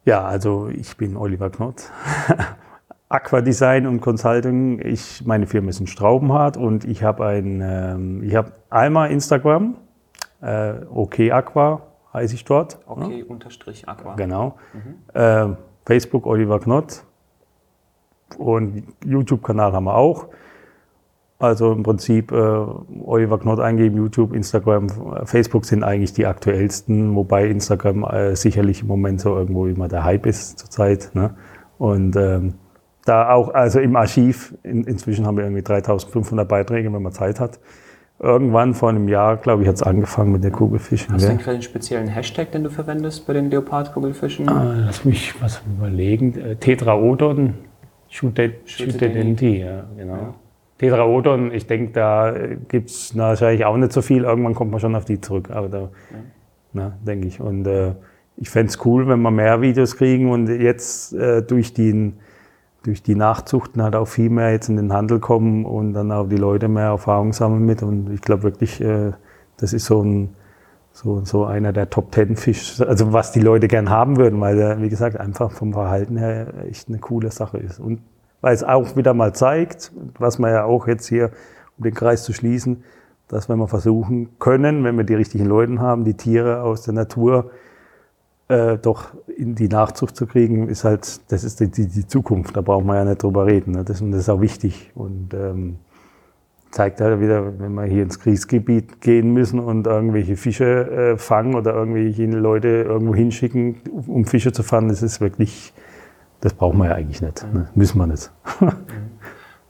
Ja, 0.07 0.25
also 0.25 0.69
ich 0.69 0.97
bin 0.97 1.17
Oliver 1.17 1.51
Knott. 1.51 1.91
Aquadesign 3.09 3.89
und 3.89 4.01
Consulting. 4.01 4.81
Ich, 4.81 5.27
meine 5.27 5.49
Firma 5.49 5.71
ist 5.71 5.81
in 5.81 5.89
Straubenhardt 5.89 6.57
und 6.57 6.85
ich 6.85 7.03
habe 7.03 7.27
ein, 7.27 7.61
ähm, 7.61 8.23
ich 8.23 8.37
habe 8.37 8.53
einmal 8.71 9.11
Instagram, 9.11 9.77
äh, 10.43 10.75
OK 10.89 11.19
Aqua 11.33 11.83
heiße 12.15 12.37
ich 12.37 12.45
dort. 12.45 12.79
OK 12.87 13.09
ne? 13.09 13.25
unterstrich 13.25 13.89
Aqua. 13.89 14.15
Genau. 14.15 14.57
Mhm. 14.73 15.21
Äh, 15.21 15.57
Facebook 15.85 16.27
Oliver 16.27 16.61
Knott 16.61 17.03
und 18.39 18.85
YouTube-Kanal 19.05 19.73
haben 19.73 19.85
wir 19.87 19.97
auch. 19.97 20.29
Also 21.39 21.73
im 21.73 21.83
Prinzip 21.83 22.33
äh, 22.33 22.37
Oliver 23.05 23.39
Knott 23.39 23.61
eingeben, 23.61 23.99
YouTube, 23.99 24.33
Instagram, 24.33 25.27
Facebook 25.27 25.67
sind 25.67 25.85
eigentlich 25.85 26.15
die 26.15 26.25
aktuellsten, 26.25 27.15
wobei 27.15 27.49
Instagram 27.49 28.05
äh, 28.05 28.35
sicherlich 28.37 28.81
im 28.81 28.89
Moment 28.89 29.21
so 29.21 29.37
irgendwo 29.37 29.67
immer 29.67 29.89
der 29.89 30.05
Hype 30.05 30.25
ist 30.25 30.59
zurzeit. 30.59 31.11
Ne? 31.13 31.35
Und 31.77 32.17
ähm, 32.17 32.55
da 33.05 33.31
auch, 33.31 33.53
also 33.53 33.81
im 33.81 33.97
Archiv, 33.97 34.55
in, 34.63 34.85
inzwischen 34.85 35.27
haben 35.27 35.37
wir 35.37 35.45
irgendwie 35.45 35.63
3500 35.63 36.49
Beiträge, 36.49 36.93
wenn 36.93 37.03
man 37.03 37.13
Zeit 37.13 37.39
hat. 37.39 37.61
Irgendwann 38.19 38.73
vor 38.73 38.89
einem 38.89 39.09
Jahr, 39.09 39.37
glaube 39.37 39.63
ich, 39.63 39.69
hat 39.69 39.75
es 39.75 39.83
angefangen 39.83 40.33
mit 40.33 40.43
den 40.43 40.53
Kugelfischen. 40.53 41.13
Hast 41.13 41.29
du 41.29 41.51
einen 41.51 41.61
speziellen 41.61 42.09
Hashtag, 42.09 42.51
den 42.51 42.65
du 42.65 42.71
verwendest 42.71 43.27
bei 43.27 43.35
den 43.35 43.51
Leopardkugelfischen? 43.51 44.49
Ah, 44.49 44.85
lass 44.87 45.05
mich 45.05 45.35
was 45.43 45.61
überlegen. 45.67 46.35
Äh, 46.39 46.57
Tetraodon 46.57 47.55
Schutedenti, 48.09 49.59
ja, 49.59 49.85
genau. 49.97 50.15
Ja. 50.15 50.35
Tetraodon, 50.79 51.53
ich 51.53 51.67
denke, 51.67 51.93
da 51.93 52.35
gibt 52.69 52.91
es 52.91 53.17
wahrscheinlich 53.17 53.65
auch 53.65 53.77
nicht 53.77 53.93
so 53.93 54.03
viel. 54.03 54.25
Irgendwann 54.25 54.55
kommt 54.55 54.71
man 54.71 54.81
schon 54.81 54.95
auf 54.95 55.05
die 55.05 55.21
zurück. 55.21 55.51
Aber 55.51 55.69
da, 55.69 55.89
ja. 56.75 56.93
denke 57.07 57.29
ich. 57.29 57.41
Und 57.41 57.67
äh, 57.67 57.95
ich 58.37 58.51
fände 58.51 58.71
es 58.71 58.85
cool, 58.85 59.09
wenn 59.09 59.21
wir 59.23 59.31
mehr 59.31 59.61
Videos 59.63 59.97
kriegen 59.97 60.31
und 60.31 60.49
jetzt 60.49 61.15
äh, 61.15 61.43
durch, 61.43 61.73
die, 61.73 62.13
durch 62.83 63.03
die 63.03 63.15
Nachzuchten 63.15 63.83
halt 63.83 63.97
auch 63.97 64.07
viel 64.07 64.29
mehr 64.29 64.53
jetzt 64.53 64.69
in 64.69 64.77
den 64.77 64.93
Handel 64.93 65.19
kommen 65.19 65.65
und 65.65 65.95
dann 65.95 66.13
auch 66.13 66.29
die 66.29 66.37
Leute 66.37 66.69
mehr 66.69 66.89
Erfahrung 66.89 67.33
sammeln 67.33 67.65
mit. 67.65 67.83
Und 67.83 68.13
ich 68.13 68.21
glaube 68.21 68.43
wirklich, 68.43 68.81
äh, 68.81 69.13
das 69.57 69.73
ist 69.73 69.87
so 69.87 70.03
ein 70.03 70.35
so, 70.97 71.23
so 71.25 71.45
einer 71.45 71.75
der 71.75 71.91
Top 71.91 72.11
Ten 72.11 72.37
Fisch, 72.37 72.81
also 72.81 73.13
was 73.13 73.31
die 73.31 73.41
Leute 73.41 73.69
gern 73.69 73.91
haben 73.91 74.17
würden, 74.17 74.41
weil 74.41 74.57
der, 74.57 74.81
wie 74.81 74.89
gesagt, 74.89 75.21
einfach 75.21 75.53
vom 75.53 75.75
Verhalten 75.75 76.17
her 76.17 76.55
echt 76.67 76.89
eine 76.89 76.99
coole 76.99 77.31
Sache 77.31 77.59
ist. 77.59 77.79
Und 77.79 78.01
weil 78.47 78.55
es 78.55 78.63
auch 78.63 78.95
wieder 78.95 79.13
mal 79.13 79.35
zeigt, 79.35 79.91
was 80.21 80.39
man 80.39 80.53
ja 80.53 80.63
auch 80.63 80.87
jetzt 80.87 81.09
hier, 81.09 81.33
um 81.77 81.83
den 81.83 81.95
Kreis 81.95 82.23
zu 82.23 82.33
schließen, 82.33 82.85
dass 83.27 83.49
wir 83.49 83.67
versuchen 83.67 84.39
können, 84.39 84.85
wenn 84.85 84.97
wir 84.97 85.03
die 85.03 85.17
richtigen 85.17 85.47
Leute 85.47 85.81
haben, 85.81 86.05
die 86.05 86.15
Tiere 86.15 86.63
aus 86.63 86.83
der 86.83 86.95
Natur 86.95 87.51
äh, 88.47 88.79
doch 88.79 89.15
in 89.37 89.57
die 89.57 89.67
Nachzucht 89.67 90.15
zu 90.15 90.29
kriegen, 90.29 90.69
ist 90.69 90.85
halt, 90.85 91.23
das 91.33 91.43
ist 91.43 91.59
die, 91.59 91.89
die 91.89 92.07
Zukunft. 92.07 92.57
Da 92.57 92.61
braucht 92.61 92.85
man 92.85 92.95
ja 92.95 93.05
nicht 93.05 93.21
drüber 93.21 93.47
reden. 93.47 93.73
Ne? 93.73 93.83
Das, 93.83 93.99
das, 93.99 94.21
ist 94.21 94.29
auch 94.29 94.41
wichtig 94.41 94.93
und 94.95 95.35
ähm, 95.35 95.79
zeigt 96.71 97.01
halt 97.01 97.21
wieder, 97.21 97.59
wenn 97.59 97.75
wir 97.75 97.83
hier 97.83 98.05
ins 98.05 98.21
Kriegsgebiet 98.21 99.01
gehen 99.01 99.33
müssen 99.33 99.59
und 99.59 99.89
irgendwelche 99.89 100.37
Fische 100.37 100.89
äh, 100.89 101.19
fangen 101.19 101.57
oder 101.57 101.75
irgendwelche 101.75 102.27
Leute 102.27 102.69
irgendwo 102.69 103.13
hinschicken, 103.13 103.79
um 104.07 104.25
Fische 104.25 104.53
zu 104.53 104.63
fangen, 104.63 104.89
das 104.89 105.03
ist 105.03 105.21
wirklich 105.21 105.75
das 106.41 106.55
brauchen 106.55 106.79
wir 106.79 106.87
ja 106.87 106.95
eigentlich 106.95 107.23
nicht. 107.23 107.47
Ne? 107.53 107.69
Müssen 107.75 107.99
wir 107.99 108.07
nicht. 108.07 108.31
Mhm. 108.61 108.73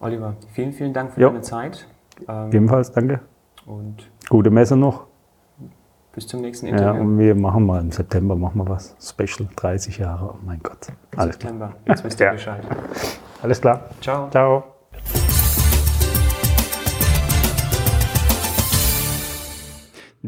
Oliver, 0.01 0.37
vielen, 0.53 0.73
vielen 0.73 0.93
Dank 0.93 1.13
für 1.13 1.21
jo. 1.21 1.29
deine 1.29 1.41
Zeit. 1.41 1.87
Ähm, 2.29 2.53
Ebenfalls, 2.53 2.93
danke. 2.93 3.21
Und 3.65 4.11
Gute 4.29 4.51
Messe 4.51 4.77
noch. 4.77 5.07
Bis 6.13 6.27
zum 6.27 6.41
nächsten 6.41 6.67
Interview. 6.67 6.95
Ja, 6.95 7.01
und 7.01 7.19
wir 7.19 7.35
machen 7.35 7.67
mal 7.67 7.81
im 7.81 7.91
September 7.91 8.35
machen 8.35 8.59
wir 8.59 8.69
was. 8.69 8.97
Special 9.01 9.49
30 9.55 9.99
Jahre. 9.99 10.31
Oh 10.33 10.39
mein 10.45 10.61
Gott. 10.63 10.89
Alles 11.15 11.35
September. 11.35 11.75
Jetzt 11.87 12.05
wisst 12.05 12.21
ihr 12.21 12.27
ja. 12.27 12.33
Bescheid. 12.33 12.65
Alles 13.43 13.61
klar. 13.61 13.83
Ciao. 14.01 14.31
Ciao. 14.31 14.76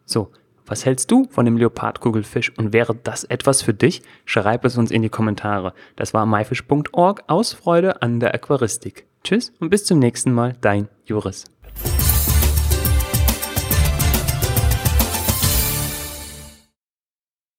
So, 0.06 0.30
was 0.64 0.86
hältst 0.86 1.10
du 1.10 1.26
von 1.28 1.44
dem 1.44 1.58
Leopardkugelfisch 1.58 2.56
und 2.56 2.72
wäre 2.72 2.94
das 2.94 3.24
etwas 3.24 3.60
für 3.60 3.74
dich? 3.74 4.00
Schreib 4.24 4.64
es 4.64 4.78
uns 4.78 4.90
in 4.90 5.02
die 5.02 5.10
Kommentare. 5.10 5.74
Das 5.96 6.14
war 6.14 6.24
myfish.org 6.24 7.24
aus 7.26 7.52
Freude 7.52 8.00
an 8.00 8.20
der 8.20 8.32
Aquaristik. 8.32 9.04
Tschüss 9.22 9.52
und 9.60 9.68
bis 9.68 9.84
zum 9.84 9.98
nächsten 9.98 10.32
Mal, 10.32 10.56
dein 10.62 10.88
Juris. 11.04 11.44